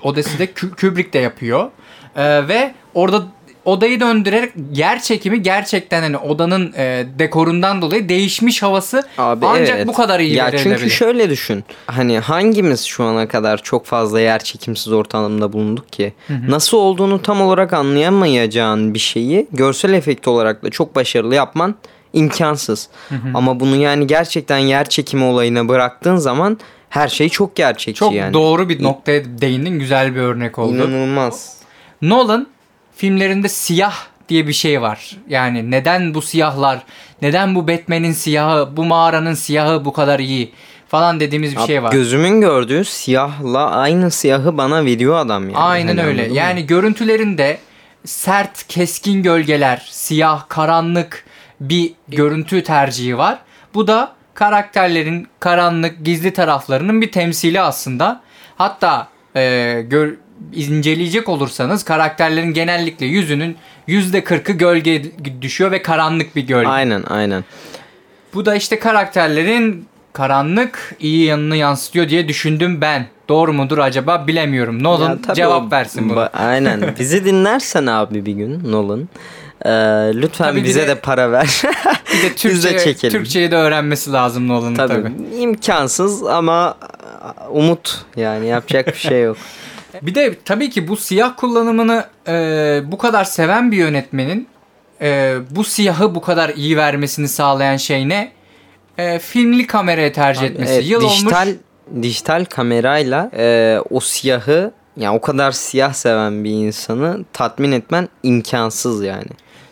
Odyssey'de, 0.02 0.54
Kubrick 0.54 1.14
de 1.14 1.20
yapıyor. 1.20 1.72
E, 2.16 2.48
ve 2.48 2.74
orada 2.94 3.24
odayı 3.66 4.00
döndürerek 4.00 4.54
yer 4.74 5.02
çekimi 5.02 5.42
gerçekten 5.42 6.02
hani 6.02 6.18
odanın 6.18 6.74
e, 6.78 7.06
dekorundan 7.20 7.82
dolayı 7.82 8.10
değişmiş 8.10 8.64
havası 8.64 9.04
Abi 9.18 9.46
ancak 9.46 9.78
evet. 9.78 9.88
bu 9.88 9.94
kadar 9.94 10.20
iyi 10.20 10.34
Ya 10.34 10.58
çünkü 10.58 10.90
şöyle 10.90 11.30
düşün. 11.30 11.64
Hani 11.88 12.20
hangimiz 12.20 12.84
şu 12.84 13.04
ana 13.04 13.28
kadar 13.28 13.58
çok 13.64 13.86
fazla 13.86 14.20
yer 14.20 14.44
çekimsiz 14.44 14.94
ortamda 14.94 15.54
bulunduk 15.54 15.92
ki? 15.92 16.14
Nasıl 16.48 16.78
olduğunu 16.78 17.22
tam 17.22 17.42
olarak 17.42 17.74
anlayamayacağın 17.74 18.94
bir 18.94 19.00
şeyi 19.00 19.48
görsel 19.52 19.94
efekt 19.94 20.28
olarak 20.28 20.64
da 20.64 20.70
çok 20.70 20.96
başarılı 20.96 21.36
yapman 21.36 21.76
imkansız. 22.14 22.90
Ama 23.34 23.60
bunu 23.60 23.76
yani 23.76 24.08
gerçekten 24.08 24.58
yer 24.58 24.90
çekimi 24.90 25.24
olayına 25.24 25.68
bıraktığın 25.68 26.16
zaman 26.16 26.60
her 26.90 27.08
şey 27.08 27.30
çok 27.30 27.56
gerçekçi 27.56 28.00
Çok 28.00 28.14
yani. 28.14 28.34
doğru 28.34 28.70
bir 28.70 28.84
noktaya 28.84 29.24
değindin. 29.42 29.80
Güzel 29.80 30.16
bir 30.16 30.20
örnek 30.20 30.60
oldu. 30.60 30.76
İnanılmaz. 30.76 31.58
Nolan 32.02 32.48
filmlerinde 32.96 33.50
siyah 33.50 33.96
diye 34.30 34.48
bir 34.48 34.54
şey 34.54 34.82
var. 34.82 35.18
Yani 35.30 35.72
neden 35.72 36.14
bu 36.14 36.22
siyahlar, 36.22 36.84
neden 37.22 37.56
bu 37.56 37.68
Batman'in 37.68 38.12
siyahı, 38.12 38.78
bu 38.78 38.86
mağaranın 38.86 39.34
siyahı 39.34 39.86
bu 39.86 39.94
kadar 39.94 40.20
iyi 40.20 40.52
falan 40.88 41.20
dediğimiz 41.20 41.56
bir 41.56 41.62
şey 41.62 41.84
var. 41.84 41.92
Gözümün 41.92 42.42
gördüğü 42.42 42.86
siyahla 42.86 43.72
aynı 43.72 44.12
siyahı 44.12 44.58
bana 44.58 44.86
veriyor 44.86 45.16
adam 45.16 45.44
yani. 45.44 45.58
Aynen 45.58 45.98
Hani 45.98 46.08
öyle. 46.08 46.34
Yani 46.34 46.68
görüntülerinde 46.68 47.58
sert, 48.06 48.68
keskin 48.68 49.24
gölgeler, 49.24 49.88
siyah, 49.92 50.50
karanlık 50.50 51.26
bir 51.60 51.94
görüntü 52.08 52.64
tercihi 52.64 53.18
var. 53.18 53.40
Bu 53.74 53.88
da 53.88 54.12
karakterlerin 54.34 55.28
karanlık, 55.40 56.06
gizli 56.06 56.34
taraflarının 56.34 57.02
bir 57.02 57.12
temsili 57.12 57.62
aslında. 57.62 58.22
Hatta 58.56 59.08
e, 59.36 59.82
gör, 59.88 60.14
inceleyecek 60.54 61.30
olursanız 61.30 61.84
karakterlerin 61.84 62.54
genellikle 62.54 63.06
yüzünün 63.06 63.58
%40'ı 63.88 64.54
gölge 64.58 65.02
düşüyor 65.42 65.72
ve 65.72 65.82
karanlık 65.82 66.36
bir 66.36 66.42
gölge. 66.48 66.68
Aynen 66.70 67.04
aynen. 67.08 67.44
Bu 68.34 68.46
da 68.46 68.56
işte 68.56 68.80
karakterlerin 68.80 69.86
karanlık 70.14 70.96
iyi 71.00 71.26
yanını 71.26 71.56
yansıtıyor 71.56 72.10
diye 72.10 72.28
düşündüm 72.28 72.82
ben. 72.82 73.06
Doğru 73.30 73.54
mudur 73.54 73.78
acaba 73.78 74.28
bilemiyorum. 74.28 74.84
Nolan 74.84 75.20
Ya 75.28 75.34
cevap 75.34 75.64
o- 75.68 75.72
versin 75.72 76.10
bunu. 76.10 76.30
Aynen. 76.34 76.82
Bizi 77.00 77.26
dinlersen 77.26 77.86
abi 77.86 78.26
bir 78.26 78.32
gün 78.34 78.72
Nolan. 78.72 79.10
e, 79.66 79.70
lütfen 80.22 80.46
Tabii 80.50 80.64
bize 80.64 80.84
de- 80.84 80.88
de, 80.88 80.96
para 80.96 81.32
ver. 81.32 81.62
Bir 82.14 82.24
de 82.24 82.34
Biz 82.46 82.64
de 82.64 82.70
Türkçe, 82.70 82.80
çekelim. 82.94 83.12
Türkçeyi 83.20 83.52
de 83.52 83.56
öğrenmesi 83.56 84.12
lazım 84.12 84.48
Nolan'ın 84.48 84.76
tabii. 84.76 84.94
tabii. 84.94 85.12
imkansız 85.40 86.24
ama 86.24 86.78
umut 87.52 88.06
yani 88.16 88.48
yapacak 88.48 88.88
bir 88.88 88.94
şey 89.00 89.24
yok. 89.24 89.38
Bir 90.02 90.16
de 90.16 90.36
tabii 90.46 90.70
ki 90.70 90.88
bu 90.88 90.98
siyah 90.98 91.34
kullanımını 91.38 92.06
e, 92.28 92.82
bu 92.86 92.98
kadar 92.98 93.24
seven 93.24 93.72
bir 93.72 93.78
yönetmenin 93.78 94.48
e, 95.02 95.36
bu 95.52 95.64
siyahı 95.64 96.16
bu 96.16 96.22
kadar 96.22 96.50
iyi 96.50 96.78
vermesini 96.78 97.28
sağlayan 97.28 97.78
şey 97.78 98.10
ne? 98.10 98.32
E, 98.98 99.20
filmli 99.20 99.68
kameraya 99.68 100.12
tercih 100.12 100.44
etmesi. 100.44 100.74
Evet, 100.74 100.86
Yıl 100.90 101.02
dijital 101.02 101.48
olmuş. 101.48 102.04
dijital 102.04 102.46
kamerayla 102.46 103.32
e, 103.38 103.78
o 103.90 104.00
siyahı 104.00 104.72
yani 104.98 105.18
o 105.18 105.22
kadar 105.22 105.52
siyah 105.52 105.94
seven 105.94 106.44
bir 106.44 106.50
insanı 106.52 107.26
tatmin 107.34 107.72
etmen 107.72 108.10
imkansız 108.24 109.04
yani. 109.04 109.30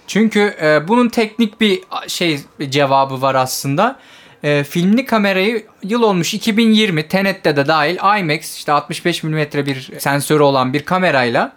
Çünkü 0.07 0.55
e, 0.61 0.87
bunun 0.87 1.09
teknik 1.09 1.61
bir 1.61 1.81
şey 2.07 2.39
cevabı 2.69 3.21
var 3.21 3.35
aslında. 3.35 3.99
E, 4.43 4.63
filmli 4.63 5.05
kamerayı 5.05 5.65
yıl 5.83 6.01
olmuş 6.01 6.33
2020 6.33 7.07
Tenet'te 7.07 7.55
de 7.55 7.67
dahil 7.67 8.19
IMAX 8.19 8.57
işte 8.57 8.71
65 8.71 9.23
mm 9.23 9.37
bir 9.37 9.91
sensörü 9.99 10.43
olan 10.43 10.73
bir 10.73 10.83
kamerayla 10.85 11.53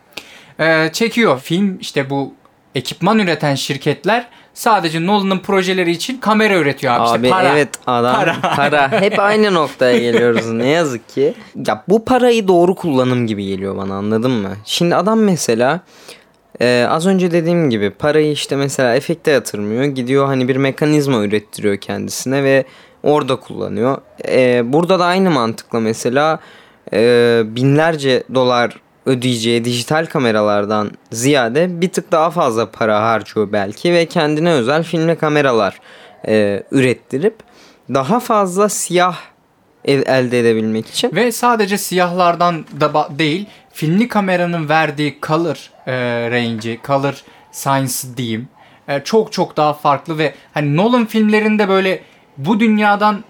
e, 0.60 0.90
çekiyor. 0.92 1.40
Film 1.40 1.78
işte 1.80 2.10
bu 2.10 2.34
ekipman 2.74 3.18
üreten 3.18 3.54
şirketler 3.54 4.28
sadece 4.54 5.06
Nolan'ın 5.06 5.38
projeleri 5.38 5.90
için 5.90 6.18
kamera 6.18 6.54
üretiyor 6.54 6.94
abi. 6.94 7.04
İşte 7.04 7.18
Abi 7.18 7.30
para. 7.30 7.48
evet 7.48 7.68
adam 7.86 8.14
Para. 8.14 8.36
para. 8.56 8.90
Hep 9.00 9.18
aynı 9.20 9.54
noktaya 9.54 9.98
geliyoruz 9.98 10.50
ne 10.50 10.68
yazık 10.68 11.08
ki. 11.08 11.34
Ya 11.66 11.84
bu 11.88 12.04
parayı 12.04 12.48
doğru 12.48 12.74
kullanım 12.74 13.26
gibi 13.26 13.46
geliyor 13.46 13.76
bana 13.76 13.94
anladın 13.94 14.30
mı? 14.30 14.56
Şimdi 14.64 14.94
adam 14.94 15.20
mesela 15.20 15.80
e, 16.60 16.86
az 16.90 17.06
önce 17.06 17.30
dediğim 17.30 17.70
gibi 17.70 17.90
parayı 17.90 18.32
işte 18.32 18.56
mesela 18.56 18.94
efekte 18.94 19.30
yatırmıyor. 19.30 19.84
Gidiyor 19.84 20.26
hani 20.26 20.48
bir 20.48 20.56
mekanizma 20.56 21.24
ürettiriyor 21.24 21.76
kendisine 21.76 22.44
ve 22.44 22.64
orada 23.02 23.36
kullanıyor. 23.36 23.98
E, 24.28 24.72
burada 24.72 24.98
da 24.98 25.04
aynı 25.04 25.30
mantıkla 25.30 25.80
mesela 25.80 26.40
e, 26.92 27.42
binlerce 27.46 28.22
dolar 28.34 28.80
ödeyeceği 29.06 29.64
dijital 29.64 30.06
kameralardan 30.06 30.90
ziyade 31.12 31.80
bir 31.80 31.88
tık 31.88 32.12
daha 32.12 32.30
fazla 32.30 32.70
para 32.70 33.02
harcıyor 33.02 33.52
belki 33.52 33.92
ve 33.92 34.06
kendine 34.06 34.52
özel 34.52 34.82
filmli 34.82 35.16
kameralar 35.16 35.80
e, 36.28 36.62
ürettirip 36.70 37.34
daha 37.94 38.20
fazla 38.20 38.68
siyah 38.68 39.16
el- 39.84 40.06
elde 40.06 40.40
edebilmek 40.40 40.88
için 40.88 41.10
Ve 41.14 41.32
sadece 41.32 41.78
siyahlardan 41.78 42.64
da 42.80 43.08
değil, 43.18 43.46
filmli 43.76 44.08
kameranın 44.08 44.68
verdiği 44.68 45.18
color 45.22 45.70
e, 45.86 45.92
range'i, 46.30 46.80
color 46.86 47.22
science 47.52 48.16
diyeyim. 48.16 48.48
e, 48.88 49.00
çok 49.04 49.32
çok 49.32 49.56
daha 49.56 49.72
farklı 49.72 50.18
ve 50.18 50.34
hani 50.54 50.76
Nolan 50.76 51.06
filmlerinde 51.06 51.68
böyle 51.68 52.00
bu 52.36 52.60
dünyadan 52.60 53.24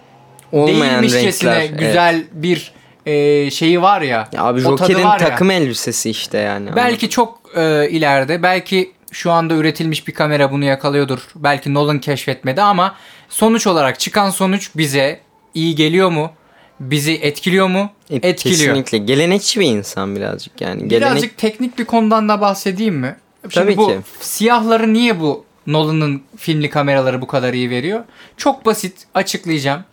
olmayan 0.52 1.02
değilmişçesine 1.02 1.60
renkler. 1.60 1.86
güzel 1.86 2.24
bir 2.32 2.72
e, 3.06 3.50
şeyi 3.50 3.82
var 3.82 4.00
ya. 4.00 4.28
Ya 4.32 4.44
abi 4.44 4.60
Joker'in 4.60 4.98
ya. 4.98 5.16
takım 5.16 5.50
elbisesi 5.50 6.10
işte 6.10 6.38
yani. 6.38 6.76
Belki 6.76 7.10
çok 7.10 7.40
e, 7.56 7.88
ileride, 7.90 8.42
belki 8.42 8.92
şu 9.12 9.32
anda 9.32 9.54
üretilmiş 9.54 10.08
bir 10.08 10.12
kamera 10.12 10.52
bunu 10.52 10.64
yakalıyordur. 10.64 11.18
Belki 11.36 11.74
Nolan 11.74 11.98
keşfetmedi 11.98 12.62
ama 12.62 12.94
sonuç 13.28 13.66
olarak 13.66 14.00
çıkan 14.00 14.30
sonuç 14.30 14.70
bize 14.76 15.20
iyi 15.54 15.74
geliyor 15.74 16.10
mu? 16.10 16.32
Bizi 16.80 17.12
etkiliyor 17.12 17.66
mu? 17.66 17.90
E, 18.10 18.16
Etkiliyor. 18.16 18.58
Kesinlikle. 18.58 18.98
Gelenekçi 18.98 19.60
bir 19.60 19.66
insan 19.66 20.16
birazcık 20.16 20.60
yani. 20.60 20.88
Gelenek... 20.88 21.12
Birazcık 21.12 21.38
teknik 21.38 21.78
bir 21.78 21.84
konudan 21.84 22.28
da 22.28 22.40
bahsedeyim 22.40 22.94
mi? 22.94 23.16
Şimdi 23.42 23.54
Tabii 23.54 23.76
bu 23.76 23.88
ki. 23.88 23.98
siyahları 24.20 24.92
niye 24.92 25.20
bu 25.20 25.44
Nolan'ın 25.66 26.22
filmli 26.36 26.70
kameraları 26.70 27.22
bu 27.22 27.26
kadar 27.26 27.54
iyi 27.54 27.70
veriyor? 27.70 28.04
Çok 28.36 28.66
basit 28.66 29.06
açıklayacağım. 29.14 29.84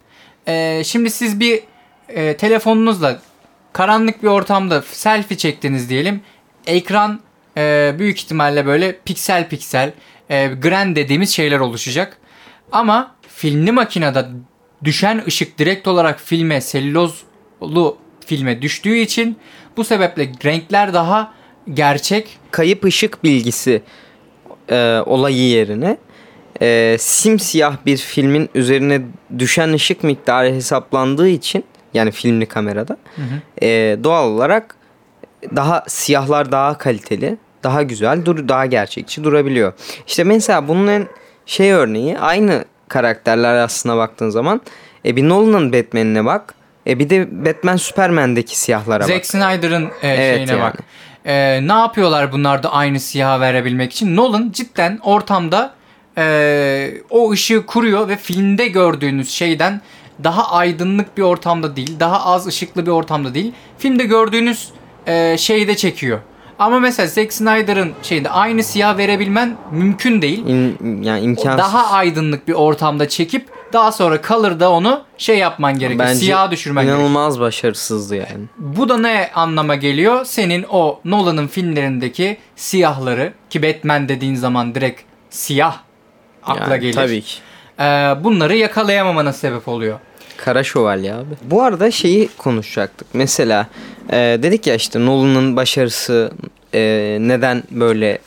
Ee, 0.47 0.81
şimdi 0.85 1.09
siz 1.09 1.39
bir 1.39 1.59
e, 2.09 2.37
telefonunuzla 2.37 3.21
karanlık 3.73 4.23
bir 4.23 4.27
ortamda 4.27 4.81
selfie 4.81 5.37
çektiniz 5.37 5.89
diyelim. 5.89 6.21
Ekran 6.67 7.19
e, 7.57 7.95
büyük 7.99 8.17
ihtimalle 8.19 8.65
böyle 8.65 8.97
piksel 9.05 9.49
piksel 9.49 9.93
e, 10.29 10.47
gran 10.47 10.95
dediğimiz 10.95 11.29
şeyler 11.35 11.59
oluşacak. 11.59 12.17
Ama 12.71 13.15
filmli 13.27 13.71
makinede 13.71 14.25
düşen 14.83 15.23
ışık 15.27 15.57
direkt 15.59 15.87
olarak 15.87 16.19
filme 16.19 16.61
selülozlu 16.61 17.97
filme 18.25 18.61
düştüğü 18.61 18.97
için 18.97 19.37
bu 19.77 19.83
sebeple 19.83 20.31
renkler 20.45 20.93
daha 20.93 21.33
gerçek 21.73 22.39
kayıp 22.51 22.85
ışık 22.85 23.23
bilgisi 23.23 23.81
e, 24.69 24.99
olayı 25.05 25.49
yerine 25.49 25.97
e, 26.61 26.97
simsiyah 26.99 27.77
bir 27.85 27.97
filmin 27.97 28.49
üzerine 28.55 29.01
düşen 29.39 29.73
ışık 29.73 30.03
miktarı 30.03 30.53
hesaplandığı 30.53 31.29
için 31.29 31.63
yani 31.93 32.11
filmli 32.11 32.45
kamerada 32.45 32.97
e, 33.61 33.97
doğal 34.03 34.29
olarak 34.29 34.75
daha 35.55 35.83
siyahlar 35.87 36.51
daha 36.51 36.77
kaliteli, 36.77 37.37
daha 37.63 37.83
güzel, 37.83 38.25
dur 38.25 38.47
daha 38.47 38.65
gerçekçi 38.65 39.23
durabiliyor. 39.23 39.73
İşte 40.07 40.23
mesela 40.23 40.67
bunun 40.67 40.87
en 40.87 41.07
şey 41.45 41.71
örneği 41.71 42.19
aynı 42.19 42.65
karakterler 42.93 43.55
aslına 43.55 43.97
baktığın 43.97 44.29
zaman 44.29 44.61
e, 45.05 45.15
bir 45.15 45.29
Nolan'ın 45.29 45.73
Batman'ine 45.73 46.25
bak. 46.25 46.53
E 46.87 46.99
bir 46.99 47.09
de 47.09 47.45
Batman 47.45 47.75
Superman'deki 47.75 48.59
siyahlara 48.59 48.99
bak. 48.99 49.07
Zack 49.07 49.25
Snyder'ın 49.25 49.85
e, 49.85 50.07
Evet 50.07 50.35
şeyine 50.35 50.51
yani. 50.51 50.61
bak. 50.61 50.79
E, 51.25 51.59
ne 51.67 51.73
yapıyorlar 51.73 52.31
bunlar 52.31 52.63
da 52.63 52.71
aynı 52.73 52.99
siyaha 52.99 53.39
verebilmek 53.39 53.91
için? 53.91 54.15
Nolan 54.15 54.51
cidden 54.53 54.99
ortamda 55.03 55.73
e, 56.17 56.93
o 57.09 57.31
ışığı 57.31 57.65
kuruyor 57.65 58.07
ve 58.07 58.17
filmde 58.17 58.67
gördüğünüz 58.67 59.29
şeyden 59.29 59.81
daha 60.23 60.51
aydınlık 60.51 61.17
bir 61.17 61.21
ortamda 61.21 61.75
değil, 61.75 61.99
daha 61.99 62.25
az 62.25 62.47
ışıklı 62.47 62.85
bir 62.85 62.91
ortamda 62.91 63.33
değil. 63.33 63.53
Filmde 63.77 64.03
gördüğünüz 64.03 64.69
e, 65.07 65.37
şeyde 65.37 65.75
çekiyor. 65.75 66.19
Ama 66.59 66.79
mesela 66.79 67.07
Zack 67.07 67.33
Snyder'ın 67.33 67.93
şeyinde 68.03 68.29
aynı 68.29 68.63
siyah 68.63 68.97
verebilmen 68.97 69.57
mümkün 69.71 70.21
değil. 70.21 70.45
İn- 70.47 71.03
yani 71.03 71.21
imkansız. 71.21 71.57
Daha 71.57 71.91
aydınlık 71.91 72.47
bir 72.47 72.53
ortamda 72.53 73.09
çekip 73.09 73.49
daha 73.73 73.91
sonra 73.91 74.21
color'da 74.27 74.71
onu 74.71 75.03
şey 75.17 75.37
yapman 75.37 75.79
gerekiyor. 75.79 76.07
Bence 76.07 76.19
Siyaha 76.19 76.51
düşürmen 76.51 76.83
gerekiyor. 76.85 76.99
inanılmaz 77.09 77.39
başarısızdı 77.39 78.15
yani. 78.15 78.45
Bu 78.57 78.89
da 78.89 78.97
ne 78.97 79.29
anlama 79.35 79.75
geliyor? 79.75 80.25
Senin 80.25 80.65
o 80.69 80.99
Nolan'ın 81.05 81.47
filmlerindeki 81.47 82.37
siyahları 82.55 83.33
ki 83.49 83.63
Batman 83.63 84.09
dediğin 84.09 84.35
zaman 84.35 84.75
direkt 84.75 85.01
siyah 85.29 85.77
akla 86.43 86.71
Yani 86.73 86.81
gelir. 86.81 86.93
Tabii 86.93 87.21
ki. 87.21 87.33
Ee, 87.79 87.83
bunları 88.23 88.55
yakalayamamana 88.55 89.33
sebep 89.33 89.67
oluyor. 89.67 89.99
Kara 90.37 90.63
Şövalye 90.63 91.13
abi. 91.13 91.35
Bu 91.43 91.61
arada 91.61 91.91
şeyi 91.91 92.29
konuşacaktık. 92.37 93.07
Mesela 93.13 93.67
e, 94.09 94.17
dedik 94.17 94.67
ya 94.67 94.75
işte 94.75 95.05
Nolan'ın 95.05 95.55
başarısı 95.55 96.31
e, 96.73 97.17
neden 97.21 97.63
böyle 97.71 98.19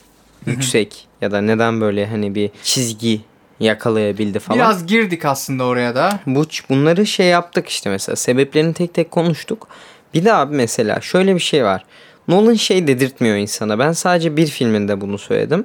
yüksek 0.47 1.07
ya 1.21 1.31
da 1.31 1.41
neden 1.41 1.81
böyle 1.81 2.07
hani 2.07 2.35
bir 2.35 2.51
çizgi 2.63 3.21
yakalayabildi 3.61 4.39
falan. 4.39 4.59
Biraz 4.59 4.87
girdik 4.87 5.25
aslında 5.25 5.65
oraya 5.65 5.95
da. 5.95 6.21
Bu 6.27 6.47
bunları 6.71 7.07
şey 7.07 7.27
yaptık 7.27 7.69
işte 7.69 7.91
mesela 7.91 8.17
sebeplerini 8.17 8.75
tek 8.75 8.95
tek 8.95 9.11
konuştuk. 9.11 9.69
Bir 10.15 10.25
de 10.25 10.35
abi 10.35 10.57
mesela 10.57 11.01
şöyle 11.01 11.35
bir 11.35 11.41
şey 11.41 11.65
var. 11.65 11.85
Nolan 12.29 12.55
şey 12.55 12.87
dedirtmiyor 12.87 13.37
insana. 13.37 13.79
Ben 13.79 13.93
sadece 13.93 14.37
bir 14.37 14.47
filminde 14.47 15.01
bunu 15.01 15.19
söyledim. 15.19 15.65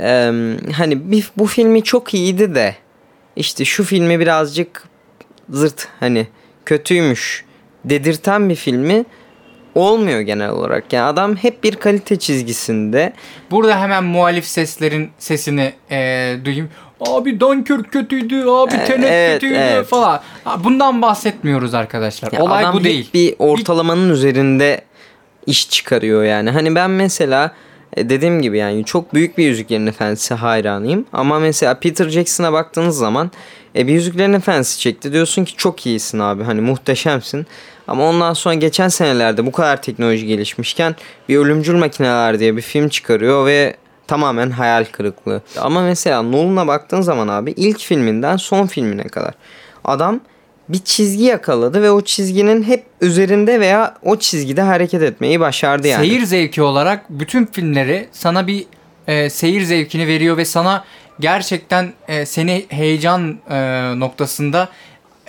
Ee, 0.00 0.32
hani 0.72 1.10
bir, 1.10 1.30
bu 1.36 1.46
filmi 1.46 1.82
çok 1.82 2.14
iyiydi 2.14 2.54
de 2.54 2.76
işte 3.36 3.64
şu 3.64 3.84
filmi 3.84 4.20
birazcık 4.20 4.84
zırt 5.50 5.88
hani 6.00 6.26
kötüymüş 6.66 7.44
dedirten 7.84 8.48
bir 8.48 8.54
filmi 8.54 9.04
olmuyor 9.74 10.20
genel 10.20 10.50
olarak. 10.50 10.92
Yani 10.92 11.04
adam 11.04 11.36
hep 11.36 11.64
bir 11.64 11.76
kalite 11.76 12.18
çizgisinde 12.18 13.12
Burada 13.50 13.80
hemen 13.80 14.04
muhalif 14.04 14.44
seslerin 14.44 15.10
sesini 15.18 15.72
ee, 15.90 16.36
duyayım. 16.44 16.68
Abi 17.00 17.40
Dunkirk 17.40 17.92
kötüydü, 17.92 18.44
abi 18.48 18.74
E, 18.74 18.84
Tenet 18.84 19.10
evet, 19.10 19.40
kötüydü 19.40 19.58
evet. 19.58 19.86
falan. 19.86 20.20
Bundan 20.64 21.02
bahsetmiyoruz 21.02 21.74
arkadaşlar. 21.74 22.32
Ya 22.32 22.42
Olay 22.42 22.64
adam 22.64 22.74
bu 22.74 22.78
hep 22.78 22.84
değil. 22.84 23.10
bir 23.14 23.34
ortalamanın 23.38 24.10
üzerinde 24.10 24.80
iş 25.46 25.70
çıkarıyor 25.70 26.24
yani. 26.24 26.50
Hani 26.50 26.74
ben 26.74 26.90
mesela 26.90 27.52
E, 27.98 28.08
dediğim 28.08 28.42
gibi 28.42 28.58
yani 28.58 28.84
çok 28.84 29.14
büyük 29.14 29.38
bir 29.38 29.44
Yüzüklerin 29.44 29.86
Efendisi 29.86 30.34
hayranıyım. 30.34 31.04
Ama 31.12 31.38
mesela 31.38 31.74
Peter 31.74 32.08
Jackson'a 32.08 32.52
baktığınız 32.52 32.98
zaman 32.98 33.30
e, 33.76 33.86
bir 33.86 33.92
Yüzüklerin 33.92 34.32
Efendisi 34.32 34.80
çekti. 34.80 35.12
Diyorsun 35.12 35.44
ki 35.44 35.56
çok 35.56 35.86
iyisin 35.86 36.18
abi 36.18 36.42
hani 36.42 36.60
muhteşemsin. 36.60 37.46
Ama 37.88 38.08
ondan 38.08 38.32
sonra 38.32 38.54
geçen 38.54 38.88
senelerde 38.88 39.46
bu 39.46 39.52
kadar 39.52 39.82
teknoloji 39.82 40.26
gelişmişken 40.26 40.96
bir 41.28 41.36
Ölümcül 41.36 41.74
Makineler 41.74 42.38
diye 42.38 42.56
bir 42.56 42.62
film 42.62 42.88
çıkarıyor 42.88 43.46
ve 43.46 43.76
tamamen 44.06 44.50
hayal 44.50 44.84
kırıklığı. 44.92 45.42
Ama 45.58 45.82
mesela 45.82 46.22
Nolan'a 46.22 46.66
baktığın 46.66 47.00
zaman 47.00 47.28
abi 47.28 47.50
ilk 47.50 47.78
filminden 47.78 48.36
son 48.36 48.66
filmine 48.66 49.04
kadar 49.04 49.34
adam 49.84 50.20
bir 50.68 50.78
çizgi 50.78 51.24
yakaladı 51.24 51.82
ve 51.82 51.90
o 51.90 52.00
çizginin 52.00 52.62
hep 52.62 52.84
üzerinde 53.00 53.60
veya 53.60 53.94
o 54.02 54.18
çizgide 54.18 54.62
hareket 54.62 55.02
etmeyi 55.02 55.40
başardı 55.40 55.88
yani. 55.88 56.06
Seyir 56.06 56.22
zevki 56.22 56.62
olarak 56.62 57.10
bütün 57.10 57.46
filmleri 57.46 58.08
sana 58.12 58.46
bir 58.46 58.66
e, 59.06 59.30
seyir 59.30 59.62
zevkini 59.62 60.06
veriyor 60.06 60.36
ve 60.36 60.44
sana 60.44 60.84
gerçekten 61.20 61.92
e, 62.08 62.26
seni 62.26 62.66
heyecan 62.68 63.38
e, 63.50 63.56
noktasında 64.00 64.68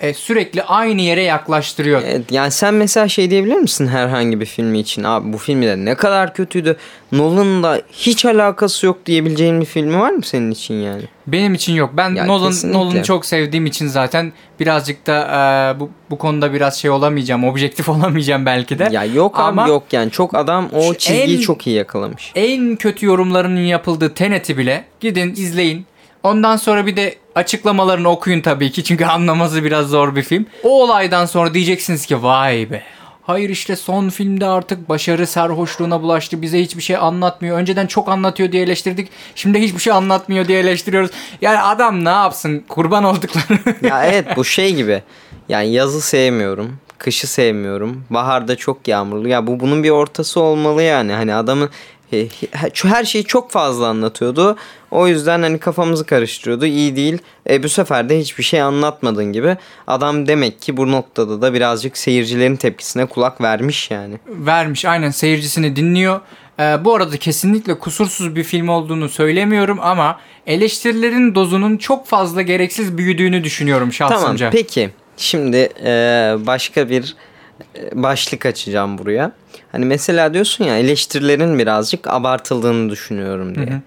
e, 0.00 0.14
sürekli 0.14 0.62
aynı 0.62 1.00
yere 1.00 1.22
yaklaştırıyor. 1.22 2.02
Evet, 2.06 2.32
yani 2.32 2.50
sen 2.50 2.74
mesela 2.74 3.08
şey 3.08 3.30
diyebilir 3.30 3.54
misin 3.56 3.86
herhangi 3.86 4.40
bir 4.40 4.46
filmi 4.46 4.78
için? 4.78 5.04
Abi 5.04 5.32
bu 5.32 5.38
filmi 5.38 5.66
de 5.66 5.76
ne 5.76 5.94
kadar 5.94 6.34
kötüydü. 6.34 6.76
Nolan'ın 7.12 7.62
da 7.62 7.82
hiç 7.92 8.24
alakası 8.24 8.86
yok 8.86 9.06
diyebileceğin 9.06 9.60
bir 9.60 9.66
filmi 9.66 9.98
var 10.00 10.10
mı 10.10 10.22
senin 10.24 10.50
için 10.50 10.74
yani? 10.74 11.02
Benim 11.26 11.54
için 11.54 11.72
yok. 11.74 11.90
Ben 11.96 12.14
Ya 12.14 12.24
Nolan. 12.26 12.52
Nolan'ı 12.64 13.02
çok 13.02 13.26
sevdiğim 13.26 13.66
için 13.66 13.86
zaten 13.86 14.32
birazcık 14.60 15.06
da 15.06 15.16
e, 15.76 15.80
bu 15.80 15.90
bu 16.10 16.18
konuda 16.18 16.52
biraz 16.52 16.76
şey 16.78 16.90
olamayacağım, 16.90 17.44
objektif 17.44 17.88
olamayacağım 17.88 18.46
belki 18.46 18.78
de. 18.78 18.88
Ya 18.92 19.04
yok 19.04 19.34
abi 19.38 19.42
Ama 19.60 19.68
yok 19.68 19.82
yani 19.92 20.10
çok 20.10 20.34
adam 20.34 20.68
o 20.72 20.94
çizgiyi 20.94 21.36
en- 21.38 21.40
çok 21.42 21.66
iyi 21.66 21.76
yakalamış. 21.76 22.32
en 22.34 22.76
kötü 22.76 23.06
yorumlarının 23.06 23.60
yapıldığı 23.60 24.14
Tenet'i 24.14 24.58
bile 24.58 24.84
gidin 25.00 25.30
izleyin. 25.32 25.86
Ondan 26.22 26.56
sonra 26.56 26.86
bir 26.86 26.96
de 26.96 27.14
açıklamalarını 27.34 28.08
okuyun 28.08 28.40
tabii 28.40 28.70
ki 28.70 28.84
çünkü 28.84 29.04
anlaması 29.04 29.64
biraz 29.64 29.86
zor 29.86 30.16
bir 30.16 30.22
film. 30.22 30.46
O 30.62 30.82
olaydan 30.82 31.26
sonra 31.26 31.54
diyeceksiniz 31.54 32.06
ki 32.06 32.22
vay 32.22 32.70
be. 32.70 32.82
Hayır 33.22 33.50
işte 33.50 33.76
son 33.76 34.08
filmde 34.08 34.46
artık 34.46 34.88
başarı 34.88 35.26
sarhoşluğuna 35.26 36.02
bulaştı. 36.02 36.42
Bize 36.42 36.60
hiçbir 36.60 36.82
şey 36.82 36.96
anlatmıyor. 36.96 37.58
Önceden 37.58 37.86
çok 37.86 38.08
anlatıyor 38.08 38.52
diye 38.52 38.62
eleştirdik. 38.62 39.08
Şimdi 39.34 39.60
hiçbir 39.60 39.78
şey 39.78 39.92
anlatmıyor 39.92 40.48
diye 40.48 40.60
eleştiriyoruz. 40.60 41.10
Yani 41.40 41.58
adam 41.58 42.04
ne 42.04 42.08
yapsın? 42.08 42.64
Kurban 42.68 43.04
oldukları. 43.04 43.58
ya 43.88 44.04
evet 44.04 44.36
bu 44.36 44.44
şey 44.54 44.74
gibi. 44.74 45.02
Yani 45.48 45.72
yazı 45.72 46.00
sevmiyorum. 46.00 46.76
Kışı 46.98 47.26
sevmiyorum. 47.26 48.04
Baharda 48.10 48.56
çok 48.56 48.88
yağmurlu. 48.88 49.28
Ya 49.28 49.46
bu 49.46 49.60
bunun 49.60 49.82
bir 49.82 49.90
ortası 49.90 50.40
olmalı 50.40 50.82
yani. 50.82 51.12
Hani 51.12 51.34
adamın 51.34 51.70
her 52.84 53.04
şeyi 53.04 53.24
çok 53.24 53.50
fazla 53.50 53.86
anlatıyordu. 53.86 54.56
O 54.90 55.08
yüzden 55.08 55.42
hani 55.42 55.58
kafamızı 55.58 56.06
karıştırıyordu. 56.06 56.66
İyi 56.66 56.96
değil. 56.96 57.18
E, 57.50 57.62
bu 57.62 57.68
sefer 57.68 58.08
de 58.08 58.18
hiçbir 58.18 58.42
şey 58.42 58.62
anlatmadın 58.62 59.32
gibi. 59.32 59.56
Adam 59.86 60.26
demek 60.26 60.62
ki 60.62 60.76
bu 60.76 60.92
noktada 60.92 61.42
da 61.42 61.54
birazcık 61.54 61.98
seyircilerin 61.98 62.56
tepkisine 62.56 63.06
kulak 63.06 63.40
vermiş 63.40 63.90
yani. 63.90 64.14
vermiş 64.28 64.84
aynen 64.84 65.10
seyircisini 65.10 65.76
dinliyor. 65.76 66.20
Ee, 66.60 66.84
bu 66.84 66.94
arada 66.94 67.16
kesinlikle 67.16 67.78
kusursuz 67.78 68.36
bir 68.36 68.44
film 68.44 68.68
olduğunu 68.68 69.08
söylemiyorum 69.08 69.78
ama 69.82 70.20
eleştirilerin 70.46 71.34
dozunun 71.34 71.76
çok 71.76 72.06
fazla 72.06 72.42
gereksiz 72.42 72.98
büyüdüğünü 72.98 73.44
düşünüyorum 73.44 73.90
Tamam 73.98 74.12
şahsımca. 74.12 74.50
peki. 74.50 74.90
Şimdi 75.16 75.68
e, 75.84 75.92
başka 76.38 76.90
bir 76.90 77.16
başlık 77.92 78.46
açacağım 78.46 78.98
buraya. 78.98 79.32
Hani 79.72 79.84
mesela 79.84 80.34
diyorsun 80.34 80.64
ya 80.64 80.78
eleştirilerin 80.78 81.58
birazcık 81.58 82.06
abartıldığını 82.06 82.90
düşünüyorum 82.90 83.54
diye. 83.54 83.82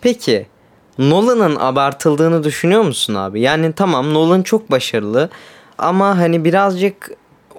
Peki 0.00 0.46
Nolan'ın 0.98 1.56
abartıldığını 1.56 2.44
düşünüyor 2.44 2.82
musun 2.82 3.14
abi? 3.14 3.40
Yani 3.40 3.72
tamam 3.72 4.14
Nolan 4.14 4.42
çok 4.42 4.70
başarılı 4.70 5.30
ama 5.78 6.18
hani 6.18 6.44
birazcık 6.44 7.10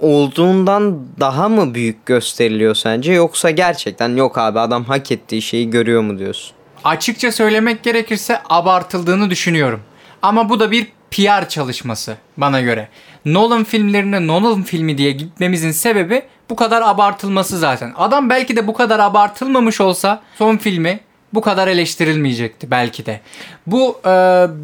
olduğundan 0.02 1.00
daha 1.20 1.50
mı 1.50 1.74
büyük 1.74 2.06
gösteriliyor 2.06 2.76
sence 2.76 3.14
yoksa 3.14 3.50
gerçekten 3.50 4.16
yok 4.16 4.38
abi 4.38 4.60
adam 4.60 4.84
hak 4.84 5.12
ettiği 5.12 5.42
şeyi 5.42 5.70
görüyor 5.70 6.02
mu 6.02 6.20
diyorsun? 6.20 6.56
Açıkça 6.84 7.32
söylemek 7.32 7.84
gerekirse 7.84 8.40
abartıldığını 8.50 9.30
düşünüyorum. 9.30 9.80
Ama 10.22 10.50
bu 10.50 10.60
da 10.60 10.72
bir 10.72 10.88
PR 11.12 11.50
çalışması 11.50 12.18
bana 12.38 12.62
göre. 12.62 12.88
Nolan 13.26 13.64
filmlerine 13.64 14.28
Nolan 14.28 14.64
filmi 14.64 14.98
diye 14.98 15.12
gitmemizin 15.12 15.72
sebebi 15.72 16.22
bu 16.50 16.56
kadar 16.56 16.82
abartılması 16.82 17.58
zaten. 17.58 17.94
Adam 17.98 18.30
belki 18.30 18.56
de 18.56 18.68
bu 18.68 18.74
kadar 18.74 19.00
abartılmamış 19.00 19.82
olsa 19.82 20.22
son 20.38 20.58
filmi 20.58 21.00
bu 21.34 21.42
kadar 21.42 21.68
eleştirilmeyecekti 21.68 22.72
belki 22.72 23.06
de. 23.06 23.20
Bu 23.68 24.00
e, 24.06 24.10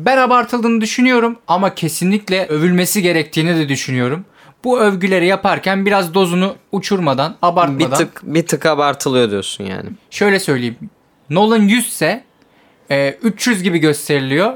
ben 0.06 0.18
abartıldığını 0.18 0.82
düşünüyorum 0.82 1.38
ama 1.48 1.76
kesinlikle 1.76 2.46
övülmesi 2.46 3.02
gerektiğini 3.02 3.56
de 3.56 3.70
düşünüyorum. 3.70 4.26
Bu 4.64 4.80
övgüleri 4.80 5.28
yaparken 5.28 5.86
biraz 5.86 6.14
dozunu 6.14 6.56
uçurmadan, 6.72 7.32
Bir 7.32 7.48
abartmadan. 7.48 7.98
tık 7.98 8.22
bir 8.24 8.48
tık 8.48 8.66
abartılıyor 8.66 9.32
diyorsun 9.32 9.64
yani. 9.64 9.90
Şöyle 10.10 10.40
söyleyeyim. 10.40 10.78
Nolan 11.30 11.62
100 11.62 11.88
ise 11.88 12.24
e, 12.92 13.10
300 13.24 13.64
gibi 13.64 13.78
gösteriliyor. 13.78 14.54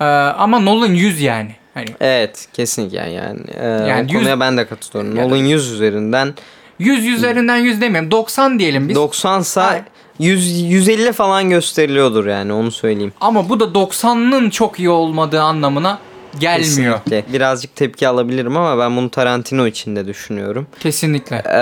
E, 0.00 0.04
ama 0.04 0.58
Nolan 0.60 0.86
100 0.94 1.20
yani. 1.20 1.50
Hani 1.74 1.86
Evet 2.00 2.48
kesinlikle 2.52 2.98
yani. 3.10 3.40
Ee, 3.60 3.66
Yani 3.66 4.04
o 4.10 4.12
konuya 4.14 4.30
yüz- 4.30 4.40
ben 4.40 4.56
de 4.56 4.66
katılıyorum. 4.66 5.16
Yani- 5.16 5.28
Nolan 5.28 5.36
100 5.36 5.72
üzerinden 5.72 6.34
100 6.78 7.06
üzerinden 7.06 7.56
100 7.56 7.80
demiyorum. 7.80 8.10
90 8.10 8.58
diyelim 8.58 8.88
biz. 8.88 8.96
90 8.96 9.40
sa 9.40 9.62
Ay. 9.62 9.82
100 10.18 10.60
150 10.62 11.12
falan 11.12 11.50
gösteriliyordur 11.50 12.26
yani 12.26 12.52
onu 12.52 12.70
söyleyeyim. 12.70 13.12
ama 13.20 13.48
bu 13.48 13.60
da 13.60 13.74
90'ın 13.74 14.50
çok 14.50 14.78
iyi 14.78 14.90
olmadığı 14.90 15.42
anlamına 15.42 15.98
gelmiyor. 16.38 17.00
Kesinlikle. 17.04 17.24
Birazcık 17.32 17.76
tepki 17.76 18.08
alabilirim 18.08 18.56
ama 18.56 18.78
ben 18.78 18.96
bunu 18.96 19.10
Tarantino 19.10 19.66
için 19.66 19.96
de 19.96 20.06
düşünüyorum. 20.06 20.66
Kesinlikle. 20.80 21.42
Ee, 21.46 21.58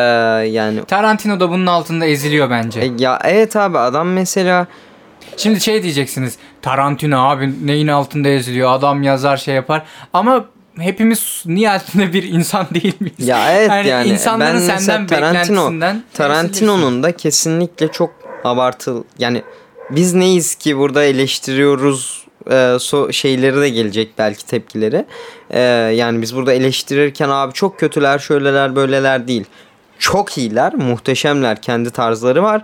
yani 0.49 0.85
Tarantino 0.85 1.40
da 1.40 1.51
bunun 1.51 1.66
altında 1.66 2.07
eziliyor 2.07 2.51
bence. 2.51 2.81
e, 2.81 2.90
ya 2.99 3.18
evet 3.25 3.57
abi 3.57 3.79
adam 3.79 4.09
mesela 4.09 4.66
Şimdi 5.37 5.61
şey 5.61 5.83
diyeceksiniz. 5.83 6.37
Tarantino 6.62 7.19
abi 7.19 7.67
neyin 7.67 7.89
altında 7.89 8.29
eziliyor? 8.29 8.73
Adam 8.73 9.03
yazar 9.03 9.37
şey 9.37 9.55
yapar. 9.55 9.83
Ama 10.12 10.45
hepimiz 10.79 11.43
nihayetinde 11.47 12.12
bir 12.12 12.23
insan 12.23 12.67
değil 12.75 12.95
miyiz? 13.01 13.29
ya 13.29 13.53
evet 13.53 13.87
yani, 13.87 14.09
insanların 14.09 14.69
ben 14.69 14.79
senden 14.79 15.07
Tarantino 15.07 15.33
beklentisinden 15.33 16.03
Tarantino'nun 16.15 17.03
da 17.03 17.17
kesinlikle 17.17 17.93
çok 17.93 18.11
abartıl 18.45 19.05
yani 19.19 19.43
biz 19.91 20.15
neyiz 20.15 20.55
ki 20.55 20.79
burada 20.79 21.05
eleştiriyoruz 21.05 22.27
e, 22.47 22.55
so- 22.79 23.12
şeyleri 23.12 23.61
de 23.61 23.69
gelecek 23.69 24.19
belki 24.19 24.47
tepkileri. 24.47 25.07
E, 25.51 25.61
yani 25.95 26.23
biz 26.23 26.37
burada 26.37 26.53
eleştirirken 26.53 27.29
abi 27.29 27.53
çok 27.53 27.79
kötüler 27.79 28.19
şöyleler 28.19 28.77
böyleler 28.77 29.29
değil. 29.29 29.45
Çok 29.99 30.39
iyiler, 30.39 30.75
muhteşemler, 30.75 31.62
kendi 31.62 31.91
tarzları 31.91 32.43
var. 32.43 32.62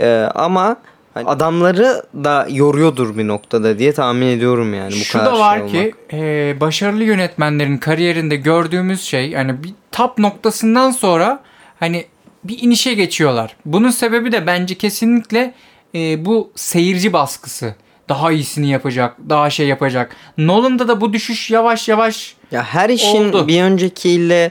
E, 0.00 0.28
ama 0.34 0.76
hani 1.14 1.28
adamları 1.28 2.02
da 2.14 2.46
yoruyordur 2.50 3.18
bir 3.18 3.28
noktada 3.28 3.78
diye 3.78 3.92
tahmin 3.92 4.26
ediyorum 4.26 4.74
yani 4.74 4.90
bu 4.92 4.96
Şu 4.96 5.18
kadar 5.18 5.32
da 5.34 5.38
var 5.38 5.58
şey 5.58 5.68
ki 5.68 5.78
olmak. 5.78 6.14
e, 6.24 6.56
başarılı 6.60 7.04
yönetmenlerin 7.04 7.78
kariyerinde 7.78 8.36
gördüğümüz 8.36 9.02
şey 9.02 9.34
hani 9.34 9.64
bir 9.64 9.70
top 9.92 10.18
noktasından 10.18 10.90
sonra 10.90 11.40
hani 11.80 12.06
bir 12.44 12.58
inişe 12.62 12.94
geçiyorlar. 12.94 13.56
Bunun 13.64 13.90
sebebi 13.90 14.32
de 14.32 14.46
bence 14.46 14.74
kesinlikle 14.74 15.54
e, 15.94 16.24
bu 16.24 16.50
seyirci 16.56 17.12
baskısı. 17.12 17.74
Daha 18.08 18.32
iyisini 18.32 18.70
yapacak, 18.70 19.16
daha 19.28 19.50
şey 19.50 19.66
yapacak. 19.68 20.16
Nolan'da 20.38 20.88
da 20.88 21.00
bu 21.00 21.12
düşüş 21.12 21.50
yavaş 21.50 21.88
yavaş 21.88 22.34
Ya 22.50 22.62
her 22.62 22.88
işin 22.90 23.28
Oldu. 23.28 23.48
bir 23.48 23.62
öncekiyle 23.62 24.50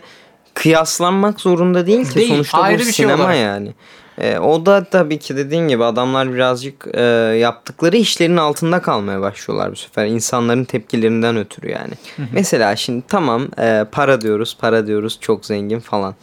kıyaslanmak 0.54 1.39
zorunda 1.41 1.88
değil 1.88 2.10
ki. 2.10 2.15
Değil, 2.15 2.30
Sonuçta 2.34 2.58
ayrı 2.58 2.76
bu 2.76 2.80
bir 2.80 2.84
şey 2.84 3.06
sinema 3.06 3.24
olarak. 3.24 3.38
yani. 3.38 3.74
E, 4.19 4.39
o 4.39 4.65
da 4.65 4.84
tabii 4.84 5.19
ki 5.19 5.38
dediğin 5.38 5.67
gibi 5.67 5.84
adamlar 5.84 6.34
birazcık 6.34 6.88
e, 6.93 7.01
yaptıkları 7.39 7.97
işlerin 7.97 8.38
altında 8.38 8.82
kalmaya 8.82 9.21
başlıyorlar 9.21 9.71
bu 9.71 9.75
sefer. 9.75 10.05
insanların 10.05 10.63
tepkilerinden 10.63 11.38
ötürü 11.38 11.71
yani. 11.71 11.93
Mesela 12.34 12.75
şimdi 12.75 13.03
tamam 13.08 13.47
e, 13.60 13.86
para 13.91 14.21
diyoruz, 14.21 14.58
para 14.60 14.88
diyoruz 14.88 15.17
çok 15.21 15.45
zengin 15.45 15.79
falan. 15.79 16.15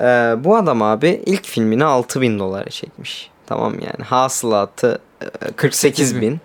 E, 0.00 0.04
bu 0.44 0.56
adam 0.56 0.82
abi 0.82 1.22
ilk 1.26 1.46
filmini 1.46 1.84
6000 1.84 2.38
dolara 2.38 2.70
çekmiş. 2.70 3.30
Tamam 3.46 3.74
yani 3.74 4.04
hasılatı 4.04 4.98
e, 5.22 5.52
48 5.52 6.20
bin. 6.20 6.40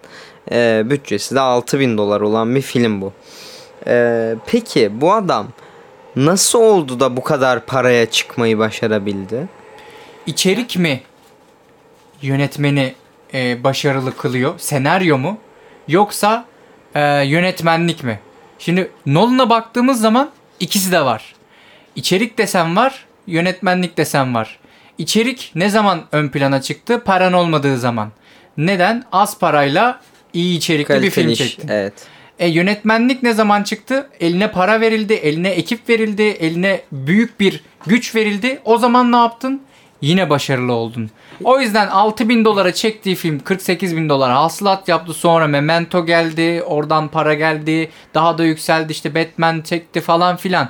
E, 0.51 0.83
bütçesi 0.85 1.35
de 1.35 1.39
6000 1.39 1.97
dolar 1.97 2.21
olan 2.21 2.55
bir 2.55 2.61
film 2.61 3.01
bu. 3.01 3.13
E, 3.87 4.35
peki 4.45 5.01
bu 5.01 5.13
adam 5.13 5.47
nasıl 6.15 6.59
oldu 6.59 6.99
da 6.99 7.17
bu 7.17 7.23
kadar 7.23 7.65
paraya 7.65 8.05
çıkmayı 8.05 8.57
başarabildi? 8.57 9.47
İçerik 10.27 10.77
mi 10.77 11.01
yönetmeni 12.21 12.93
e, 13.33 13.63
başarılı 13.63 14.17
kılıyor? 14.17 14.59
Senaryo 14.59 15.17
mu? 15.17 15.37
Yoksa 15.87 16.45
e, 16.95 17.01
yönetmenlik 17.25 18.03
mi? 18.03 18.19
Şimdi 18.59 18.91
Nolan'a 19.05 19.49
baktığımız 19.49 20.01
zaman 20.01 20.31
ikisi 20.59 20.91
de 20.91 21.05
var. 21.05 21.35
İçerik 21.95 22.37
desen 22.37 22.75
var, 22.75 23.05
yönetmenlik 23.27 23.97
desen 23.97 24.35
var. 24.35 24.59
İçerik 24.97 25.51
ne 25.55 25.69
zaman 25.69 26.05
ön 26.11 26.29
plana 26.29 26.61
çıktı? 26.61 27.03
Paran 27.05 27.33
olmadığı 27.33 27.77
zaman. 27.77 28.11
Neden? 28.57 29.03
Az 29.11 29.39
parayla 29.39 30.01
iyi 30.33 30.57
içerikli 30.57 31.01
bir 31.01 31.09
film 31.09 31.25
Kaliteli 31.25 31.35
çektin. 31.35 31.67
Evet. 31.67 31.93
E, 32.39 32.47
yönetmenlik 32.47 33.23
ne 33.23 33.33
zaman 33.33 33.63
çıktı? 33.63 34.09
Eline 34.19 34.51
para 34.51 34.81
verildi, 34.81 35.13
eline 35.13 35.49
ekip 35.49 35.89
verildi, 35.89 36.23
eline 36.23 36.81
büyük 36.91 37.39
bir 37.39 37.63
güç 37.87 38.15
verildi. 38.15 38.59
O 38.65 38.77
zaman 38.77 39.11
ne 39.11 39.15
yaptın? 39.15 39.61
Yine 40.05 40.29
başarılı 40.29 40.73
oldun. 40.73 41.09
O 41.43 41.59
yüzden 41.59 41.87
6000 41.87 42.29
bin 42.29 42.45
dolara 42.45 42.73
çektiği 42.73 43.15
film 43.15 43.39
48 43.39 43.97
bin 43.97 44.09
dolar 44.09 44.31
hasılat 44.31 44.87
yaptı. 44.87 45.13
Sonra 45.13 45.47
Memento 45.47 46.05
geldi, 46.05 46.63
oradan 46.65 47.07
para 47.07 47.33
geldi, 47.33 47.89
daha 48.13 48.37
da 48.37 48.43
yükseldi. 48.43 48.91
İşte 48.91 49.15
Batman 49.15 49.61
çekti 49.61 50.01
falan 50.01 50.35
filan. 50.35 50.69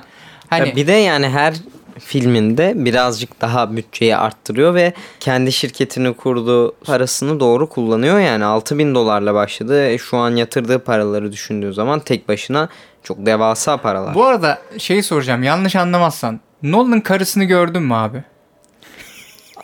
Hani 0.50 0.68
Ya 0.68 0.76
bir 0.76 0.86
de 0.86 0.92
yani 0.92 1.28
her 1.28 1.54
filminde 1.98 2.72
birazcık 2.76 3.40
daha 3.40 3.76
bütçeyi 3.76 4.16
arttırıyor 4.16 4.74
ve 4.74 4.92
kendi 5.20 5.52
şirketini 5.52 6.12
kurdu 6.14 6.74
parasını 6.84 7.40
doğru 7.40 7.68
kullanıyor 7.68 8.18
yani 8.20 8.44
6000 8.44 8.94
dolarla 8.94 9.34
başladı 9.34 9.86
E, 9.88 9.98
şu 9.98 10.16
an 10.16 10.36
yatırdığı 10.36 10.78
paraları 10.78 11.32
düşündüğü 11.32 11.72
zaman 11.72 12.00
tek 12.00 12.28
başına 12.28 12.68
çok 13.02 13.26
devasa 13.26 13.76
paralar. 13.76 14.14
bu 14.14 14.24
arada 14.24 14.58
şeyi 14.78 15.02
soracağım 15.02 15.42
yanlış 15.42 15.76
anlamazsan. 15.76 16.40
Nolan'ın 16.62 17.00
karısını 17.00 17.44
gördün 17.44 17.82
mü 17.82 17.94
abi? 17.94 18.24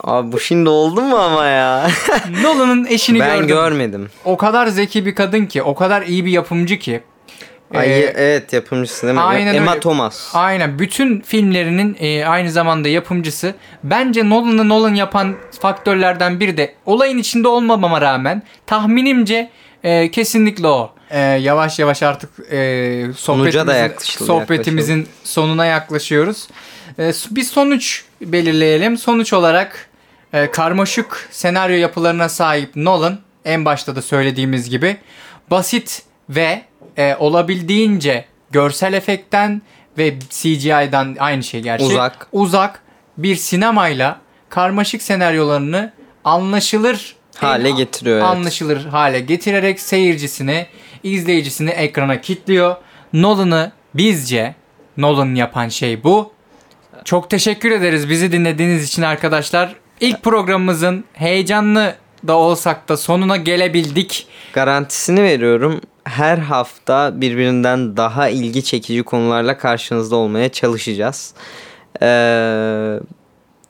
Abi 0.04 0.32
bu 0.32 0.40
şimdi 0.40 0.68
oldu 0.68 1.00
mu 1.00 1.16
ama 1.16 1.46
ya? 1.46 1.90
Nolan'ın 2.42 2.84
eşini 2.86 3.20
ben 3.20 3.36
gördüm. 3.36 3.48
görmedim. 3.48 4.08
o 4.24 4.36
kadar 4.36 4.66
zeki 4.66 5.06
bir 5.06 5.14
kadın 5.14 5.46
ki, 5.46 5.62
o 5.62 5.74
kadar 5.74 6.02
iyi 6.02 6.24
bir 6.24 6.30
yapımcı 6.30 6.78
ki. 6.78 7.00
Ay, 7.74 7.86
Ee, 8.00 8.12
evet 8.16 8.52
yapımcısı 8.52 9.02
değil 9.06 9.14
mi? 9.14 9.20
aynen 9.20 9.54
Emma 9.54 9.70
öyle. 9.70 9.80
Thomas. 9.80 10.30
Aynen. 10.34 10.78
Bütün 10.78 11.20
filmlerinin 11.20 11.96
e, 12.00 12.24
aynı 12.24 12.50
zamanda 12.50 12.88
yapımcısı. 12.88 13.54
Bence 13.84 14.28
Nolan'ı 14.28 14.68
Nolan 14.68 14.94
yapan 14.94 15.34
faktörlerden 15.60 16.40
biri 16.40 16.56
de 16.56 16.74
olayın 16.86 17.18
içinde 17.18 17.48
olmamama 17.48 18.00
rağmen 18.00 18.42
tahminimce 18.66 19.50
e, 19.84 20.10
kesinlikle 20.10 20.66
o. 20.66 20.92
E, 21.10 21.20
yavaş 21.20 21.78
yavaş 21.78 22.02
artık 22.02 22.30
e, 22.50 22.56
da 23.08 23.12
sohbetimizin, 23.14 23.74
yaklaşıldı, 23.82 24.24
sohbetimizin 24.26 25.08
sonuna 25.24 25.66
yaklaşıyoruz. 25.66 26.48
E, 26.98 27.12
bir 27.30 27.42
sonuç 27.44 28.04
belirleyelim. 28.20 28.98
Sonuç 28.98 29.32
olarak 29.32 29.88
e, 30.32 30.50
karmaşık 30.50 31.28
senaryo 31.30 31.76
yapılarına 31.76 32.28
sahip 32.28 32.76
Nolan 32.76 33.18
en 33.44 33.64
başta 33.64 33.96
da 33.96 34.02
söylediğimiz 34.02 34.70
gibi 34.70 34.96
basit 35.50 36.02
ve 36.28 36.62
e, 36.96 37.16
olabildiğince 37.16 38.24
görsel 38.50 38.92
efektten 38.92 39.62
ve 39.98 40.14
CGI'dan 40.30 41.16
aynı 41.18 41.42
şey 41.42 41.60
gerçi. 41.60 41.84
Uzak. 41.84 42.28
Uzak 42.32 42.82
bir 43.18 43.36
sinemayla 43.36 44.20
karmaşık 44.48 45.02
senaryolarını 45.02 45.92
anlaşılır 46.24 47.16
Hale 47.36 47.68
en 47.68 47.76
getiriyor, 47.76 48.16
evet. 48.16 48.26
Anlaşılır 48.26 48.84
hale 48.84 49.20
getirerek 49.20 49.80
seyircisini, 49.80 50.66
izleyicisini 51.02 51.70
ekrana 51.70 52.20
kilitliyor. 52.20 52.76
Nolan'ı 53.12 53.72
bizce 53.94 54.54
Nolan 54.96 55.34
yapan 55.34 55.68
şey 55.68 56.04
bu. 56.04 56.32
Çok 57.04 57.30
teşekkür 57.30 57.70
ederiz 57.70 58.08
bizi 58.08 58.32
dinlediğiniz 58.32 58.84
için 58.84 59.02
arkadaşlar. 59.02 59.74
İlk 60.02 60.22
programımızın 60.22 61.04
heyecanlı 61.12 61.94
da 62.26 62.36
olsak 62.36 62.88
da 62.88 62.96
sonuna 62.96 63.36
gelebildik. 63.36 64.26
Garantisini 64.52 65.22
veriyorum. 65.22 65.80
Her 66.04 66.38
hafta 66.38 67.20
birbirinden 67.20 67.96
daha 67.96 68.28
ilgi 68.28 68.64
çekici 68.64 69.02
konularla 69.02 69.58
karşınızda 69.58 70.16
olmaya 70.16 70.48
çalışacağız. 70.48 71.34
Ee, 72.02 72.98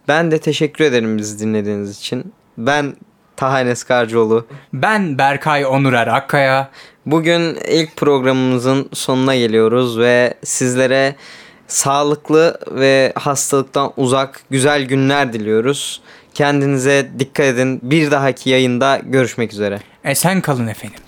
ben 0.08 0.30
de 0.30 0.38
teşekkür 0.38 0.84
ederim 0.84 1.18
bizi 1.18 1.38
dinlediğiniz 1.38 1.98
için. 1.98 2.32
Ben 2.58 2.96
Taha 3.36 3.60
Enes 3.60 3.84
Karcıoğlu. 3.84 4.46
Ben 4.72 5.18
Berkay 5.18 5.66
Onurer 5.66 6.06
Akkaya. 6.06 6.70
Bugün 7.06 7.58
ilk 7.68 7.96
programımızın 7.96 8.88
sonuna 8.92 9.36
geliyoruz 9.36 9.98
ve 9.98 10.34
sizlere 10.44 11.16
sağlıklı 11.72 12.58
ve 12.70 13.12
hastalıktan 13.16 13.92
uzak 13.96 14.40
güzel 14.50 14.82
günler 14.82 15.32
diliyoruz. 15.32 16.00
Kendinize 16.34 17.08
dikkat 17.18 17.46
edin. 17.46 17.80
Bir 17.82 18.10
dahaki 18.10 18.50
yayında 18.50 19.00
görüşmek 19.04 19.52
üzere. 19.52 19.80
Esen 20.04 20.40
kalın 20.40 20.66
efendim. 20.66 21.00